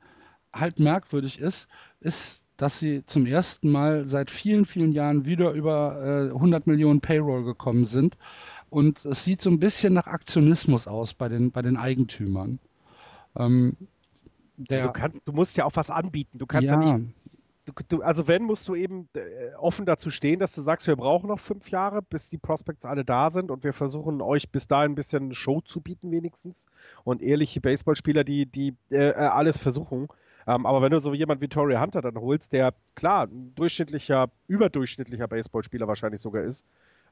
[0.53, 1.67] halt merkwürdig ist,
[1.99, 7.01] ist, dass sie zum ersten Mal seit vielen, vielen Jahren wieder über äh, 100 Millionen
[7.01, 8.17] Payroll gekommen sind.
[8.69, 12.59] Und es sieht so ein bisschen nach Aktionismus aus bei den, bei den Eigentümern.
[13.35, 13.75] Ähm,
[14.57, 16.37] der, du, kannst, du musst ja auch was anbieten.
[16.37, 17.13] Du kannst ja, ja nicht
[17.66, 20.95] du, du, also wenn, musst du eben äh, offen dazu stehen, dass du sagst, wir
[20.95, 24.68] brauchen noch fünf Jahre, bis die Prospects alle da sind und wir versuchen euch bis
[24.68, 26.68] dahin ein bisschen Show zu bieten wenigstens
[27.03, 30.07] und ehrliche Baseballspieler, die, die äh, äh alles versuchen.
[30.47, 34.30] Ähm, aber wenn du so jemand wie Torrey Hunter dann holst, der klar ein durchschnittlicher,
[34.47, 36.63] überdurchschnittlicher Baseballspieler wahrscheinlich sogar ist,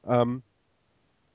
[0.06, 0.42] ähm,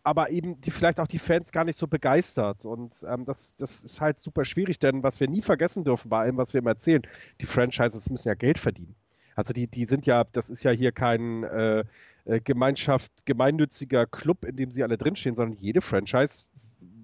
[0.04, 2.66] aber eben die vielleicht auch die Fans gar nicht so begeistert.
[2.66, 6.22] Und ähm, das, das ist halt super schwierig, denn was wir nie vergessen dürfen bei
[6.22, 7.02] allem, was wir immer erzählen,
[7.42, 8.96] die Franchises müssen ja Geld verdienen.
[9.40, 11.86] Also die, die sind ja, das ist ja hier kein äh,
[12.26, 16.44] äh, Gemeinschaft, gemeinnütziger Club, in dem sie alle drinstehen, sondern jede Franchise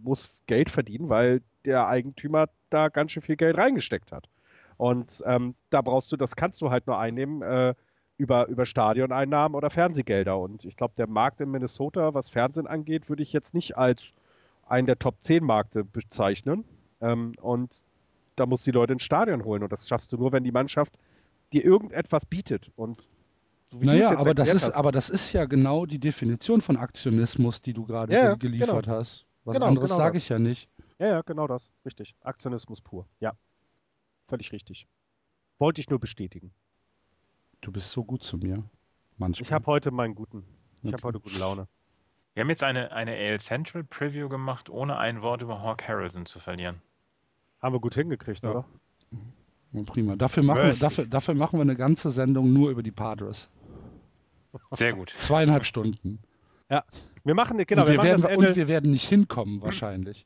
[0.03, 4.27] muss Geld verdienen, weil der Eigentümer da ganz schön viel Geld reingesteckt hat.
[4.75, 7.73] Und ähm, da brauchst du, das kannst du halt nur einnehmen äh,
[8.17, 10.37] über, über Stadioneinnahmen oder Fernsehgelder.
[10.37, 14.11] Und ich glaube, der Markt in Minnesota, was Fernsehen angeht, würde ich jetzt nicht als
[14.67, 16.65] einen der Top 10 Märkte bezeichnen.
[16.99, 17.85] Ähm, und
[18.35, 19.63] da musst du die Leute ins Stadion holen.
[19.63, 20.99] Und das schaffst du nur, wenn die Mannschaft
[21.53, 22.71] dir irgendetwas bietet.
[22.75, 23.07] Und
[23.71, 27.73] so naja, aber das, ist, aber das ist ja genau die Definition von Aktionismus, die
[27.73, 28.97] du gerade ja, geliefert genau.
[28.97, 29.25] hast.
[29.43, 30.69] Was genau, anderes genau sage ich ja nicht.
[30.99, 31.71] Ja, ja, genau das.
[31.85, 32.15] Richtig.
[32.21, 33.07] Aktionismus pur.
[33.19, 33.33] Ja.
[34.27, 34.87] Völlig richtig.
[35.59, 36.51] Wollte ich nur bestätigen.
[37.61, 38.63] Du bist so gut zu mir.
[39.17, 39.45] Manchmal.
[39.45, 40.45] Ich habe heute meinen guten.
[40.81, 40.93] Ich okay.
[40.93, 41.67] habe heute gute Laune.
[42.33, 46.25] Wir haben jetzt eine, eine AL Central Preview gemacht, ohne ein Wort über Hawk Harrelson
[46.25, 46.81] zu verlieren.
[47.61, 48.51] Haben wir gut hingekriegt, ja.
[48.51, 48.65] oder?
[49.11, 49.19] Ja,
[49.83, 50.15] prima.
[50.15, 53.49] Dafür machen, wir, dafür, dafür machen wir eine ganze Sendung nur über die Padres.
[54.71, 55.13] Sehr gut.
[55.17, 56.19] Zweieinhalb Stunden.
[56.69, 56.83] Ja,
[57.23, 60.25] wir machen, genau, und wir, wir werden, und wir werden nicht hinkommen, wahrscheinlich.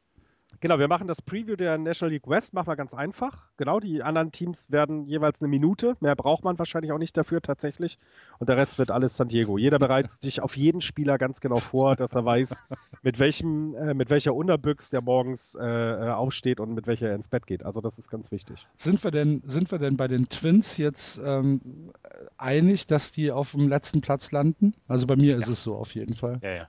[0.61, 3.47] Genau, wir machen das Preview der National League West, machen wir ganz einfach.
[3.55, 5.95] Genau, die anderen Teams werden jeweils eine Minute.
[6.01, 7.97] Mehr braucht man wahrscheinlich auch nicht dafür tatsächlich.
[8.39, 9.57] Und der Rest wird alles San Diego.
[9.57, 12.63] Jeder bereitet sich auf jeden Spieler ganz genau vor, dass er weiß,
[13.03, 17.15] mit welchem, äh, mit welcher Unterbüchs der morgens äh, äh, aufsteht und mit welcher er
[17.15, 17.63] ins Bett geht.
[17.63, 18.67] Also das ist ganz wichtig.
[18.75, 21.93] Sind wir denn, sind wir denn bei den Twins jetzt ähm,
[22.37, 24.73] einig, dass die auf dem letzten Platz landen?
[24.89, 25.37] Also bei mir ja.
[25.37, 26.39] ist es so auf jeden Fall.
[26.43, 26.67] Ja, ja.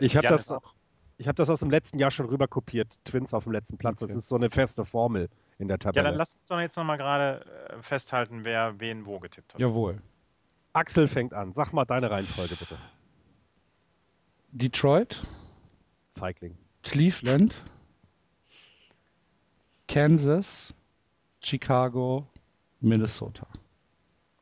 [0.00, 0.74] Ich habe das auch
[1.20, 2.98] ich habe das aus dem letzten Jahr schon rüber kopiert.
[3.04, 4.02] Twins auf dem letzten Platz.
[4.02, 4.10] Okay.
[4.10, 6.02] Das ist so eine feste Formel in der Tabelle.
[6.02, 9.60] Ja, dann lass uns doch jetzt nochmal gerade äh, festhalten, wer wen wo getippt hat.
[9.60, 10.00] Jawohl.
[10.72, 11.52] Axel fängt an.
[11.52, 12.78] Sag mal deine Reihenfolge bitte.
[14.52, 15.22] Detroit.
[16.16, 16.56] Feigling.
[16.84, 17.64] Cleveland.
[19.88, 20.74] Kansas.
[21.42, 22.26] Chicago.
[22.80, 23.46] Minnesota.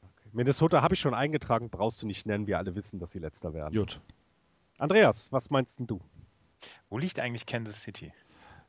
[0.01, 0.29] Okay.
[0.33, 2.47] Minnesota habe ich schon eingetragen, brauchst du nicht nennen.
[2.47, 3.75] Wir alle wissen, dass sie letzter werden.
[3.75, 4.01] Gut.
[4.79, 6.01] Andreas, was meinst du?
[6.89, 8.13] Wo liegt eigentlich Kansas City?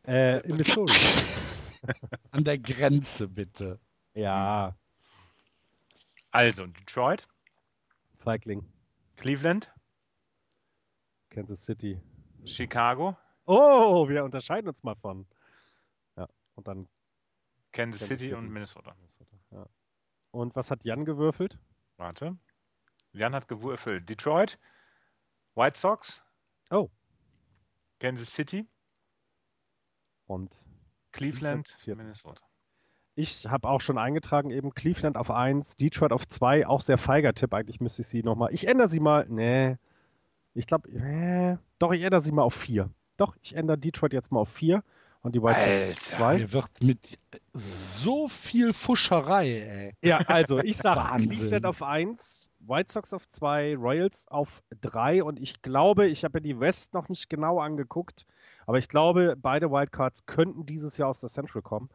[0.06, 0.92] Äh, in Missouri.
[2.32, 3.80] An der Grenze, bitte.
[4.14, 4.76] Ja.
[6.32, 7.28] Also, Detroit.
[8.18, 8.66] Feigling.
[9.16, 9.72] Cleveland.
[11.30, 12.02] Kansas City.
[12.46, 13.18] Chicago.
[13.46, 15.26] Oh, wir unterscheiden uns mal von.
[16.18, 16.88] Ja, und dann
[17.72, 18.94] Kansas, Kansas City, City, und Minnesota.
[18.96, 19.66] Minnesota ja.
[20.32, 21.58] Und was hat Jan gewürfelt?
[21.98, 22.38] Warte.
[23.14, 24.60] Jan hat gewürfelt Detroit,
[25.56, 26.22] White Sox.
[26.70, 26.90] Oh.
[28.00, 28.66] Kansas City
[30.26, 30.58] und
[31.12, 32.42] Cleveland, Cleveland Minnesota.
[33.16, 37.34] Ich habe auch schon eingetragen, eben Cleveland auf 1, Detroit auf 2, auch sehr feiger
[37.34, 37.54] Tipp.
[37.54, 38.54] Eigentlich müsste ich sie nochmal.
[38.54, 39.26] Ich ändere sie mal.
[39.28, 39.78] Nee.
[40.54, 41.58] Ich glaube, nee.
[41.80, 42.90] doch, ich ändere sie mal auf 4.
[43.18, 44.84] Doch, ich ändere Detroit jetzt mal auf 4
[45.22, 46.38] und die White Sox auf 2.
[46.38, 47.20] Hier wird mit
[47.54, 49.94] so viel Fuscherei, ey.
[50.02, 55.40] Ja, also ich sage Cleveland auf 1, White Sox auf zwei, Royals auf drei und
[55.40, 58.26] ich glaube, ich habe ja die West noch nicht genau angeguckt,
[58.66, 61.90] aber ich glaube, beide Wildcards könnten dieses Jahr aus der Central kommen,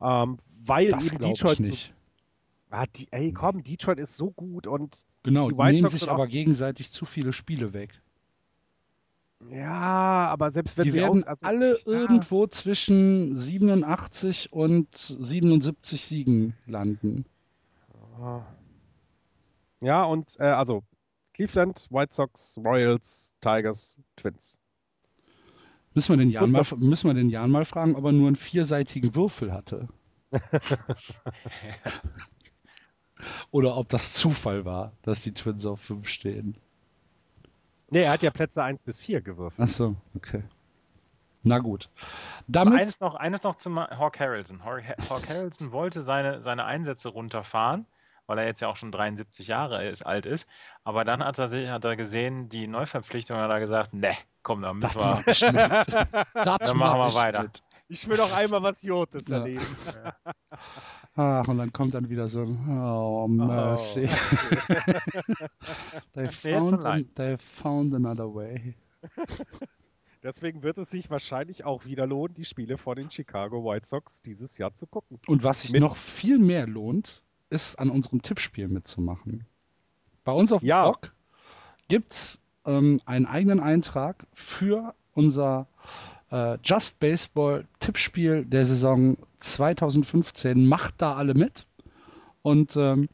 [0.00, 1.94] ähm, weil das eben Detroit nicht.
[2.70, 6.00] So, ah, die, ey, komm, Detroit ist so gut und genau, die, White nehmen Sox
[6.00, 8.00] sich aber gegenseitig zu viele Spiele weg.
[9.50, 11.78] Ja, aber selbst wenn die sie werden aus, also, alle ja.
[11.86, 17.24] irgendwo zwischen 87 und 77 Siegen landen.
[18.20, 18.42] Oh.
[19.80, 20.82] Ja, und äh, also
[21.34, 24.58] Cleveland, White Sox, Royals, Tigers, Twins.
[25.94, 28.36] Müssen wir, den Jan mal, müssen wir den Jan mal fragen, ob er nur einen
[28.36, 29.88] vierseitigen Würfel hatte.
[33.50, 36.56] Oder ob das Zufall war, dass die Twins auf 5 stehen.
[37.90, 39.68] Nee, er hat ja Plätze 1 bis 4 gewürfelt.
[39.68, 40.44] Ach so, okay.
[41.42, 41.88] Na gut.
[42.46, 44.64] Damit eines noch, eines noch zum Hawk Harrelson.
[44.64, 47.86] Hawk Harrelson wollte seine, seine Einsätze runterfahren
[48.30, 50.46] weil er jetzt ja auch schon 73 Jahre ist, alt ist.
[50.84, 54.12] Aber dann hat er, hat er gesehen, die Neuverpflichtung, hat er gesagt, ne,
[54.44, 55.24] komm, dann müssen wir.
[56.34, 57.42] dann machen wir weiter.
[57.42, 57.60] Mit.
[57.88, 59.38] Ich will doch einmal was Jotes ja.
[59.38, 59.66] erleben.
[61.16, 64.08] Ach, und dann kommt dann wieder so ein Oh, mercy.
[64.08, 64.94] Oh,
[66.12, 68.76] they, found an, they found another way.
[70.22, 74.22] Deswegen wird es sich wahrscheinlich auch wieder lohnen, die Spiele vor den Chicago White Sox
[74.22, 75.18] dieses Jahr zu gucken.
[75.26, 79.46] Und was sich noch viel mehr lohnt, ist, an unserem Tippspiel mitzumachen.
[80.24, 80.84] Bei uns auf Ja.
[80.84, 81.12] Blog
[81.88, 85.66] gibt es ähm, einen eigenen Eintrag für unser
[86.30, 90.66] äh, Just Baseball Tippspiel der Saison 2015.
[90.66, 91.66] Macht da alle mit
[92.42, 93.08] und ähm,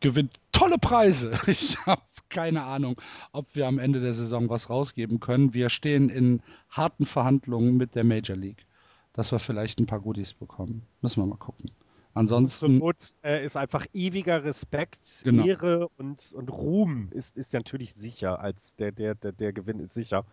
[0.00, 1.32] gewinnt tolle Preise.
[1.46, 3.00] Ich habe keine Ahnung,
[3.32, 5.52] ob wir am Ende der Saison was rausgeben können.
[5.52, 8.64] Wir stehen in harten Verhandlungen mit der Major League,
[9.12, 10.86] dass wir vielleicht ein paar Goodies bekommen.
[11.02, 11.70] Müssen wir mal gucken.
[12.14, 15.44] Ansonsten, Not äh, ist einfach ewiger Respekt, Genau.
[15.46, 19.94] Ehre und, und Ruhm ist, ist natürlich sicher, als der, der, der, der Gewinn ist
[19.94, 20.24] sicher.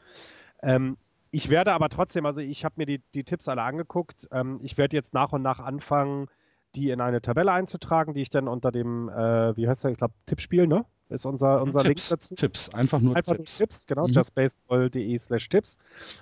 [0.62, 0.98] Ähm,
[1.32, 4.28] ich werde aber trotzdem, also ich habe mir die, die Tipps alle angeguckt.
[4.32, 6.28] Ähm, ich werde jetzt nach und nach anfangen,
[6.76, 9.98] die in eine Tabelle einzutragen, die ich dann unter dem, äh, wie heißt der, ich
[9.98, 10.86] glaube, Tippspiel, ne?
[11.10, 12.36] Ist unser, unser Link Tipps, dazu.
[12.36, 13.60] Tipps, einfach nur Einfach Tipps.
[13.60, 14.14] nur Tipps, genau, Mhm.
[14.14, 15.80] justbaseball.de slash Tipps.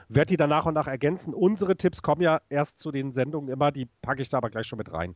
[0.08, 1.34] Werd die dann nach und nach ergänzen.
[1.34, 4.66] Unsere Tipps kommen ja erst zu den Sendungen immer, die packe ich da aber gleich
[4.68, 5.16] schon mit rein.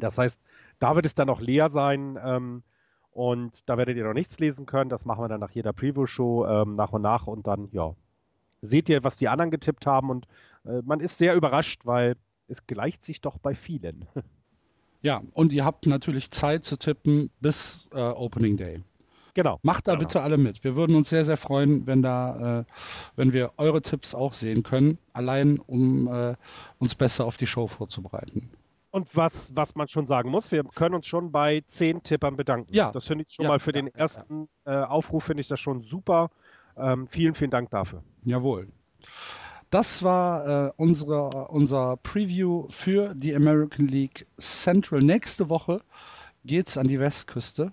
[0.00, 0.40] Das heißt,
[0.78, 2.62] da wird es dann noch leer sein ähm,
[3.12, 4.90] und da werdet ihr noch nichts lesen können.
[4.90, 7.94] Das machen wir dann nach jeder Preview-Show ähm, nach und nach und dann, ja,
[8.62, 10.26] seht ihr, was die anderen getippt haben und
[10.64, 12.16] äh, man ist sehr überrascht, weil
[12.48, 14.06] es gleicht sich doch bei vielen.
[15.00, 18.82] Ja, und ihr habt natürlich Zeit zu tippen bis äh, Opening Day.
[19.34, 19.60] genau.
[19.62, 20.00] Macht da Genau.
[20.00, 20.64] bitte alle mit.
[20.64, 22.64] Wir würden uns sehr, sehr freuen, wenn da, äh,
[23.14, 26.34] wenn wir eure Tipps auch sehen können, allein um äh,
[26.80, 28.50] uns besser auf die Show vorzubereiten.
[28.98, 32.74] Und was, was man schon sagen muss, wir können uns schon bei zehn Tippern bedanken.
[32.74, 32.90] Ja.
[32.90, 34.00] Das finde ich schon Ja, mal für ja, den ja, ja.
[34.00, 36.30] ersten äh, Aufruf, finde ich das schon super.
[36.76, 38.02] Ähm, vielen, vielen Dank dafür.
[38.24, 38.68] Jawohl.
[39.70, 45.00] Das war äh, unsere, unser Preview für die American League Central.
[45.00, 45.80] Nächste Woche
[46.44, 47.72] geht's an die Westküste.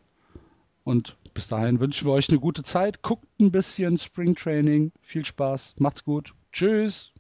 [0.84, 3.02] Und bis dahin wünschen wir euch eine gute Zeit.
[3.02, 4.92] Guckt ein bisschen Spring Training.
[5.02, 5.74] Viel Spaß.
[5.80, 6.36] Macht's gut.
[6.52, 7.12] Tschüss.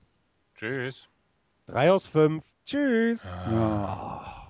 [0.55, 1.09] Tschüss.
[1.65, 2.43] Drei aus fünf.
[2.65, 3.37] Tschüss.
[3.45, 4.44] Ja.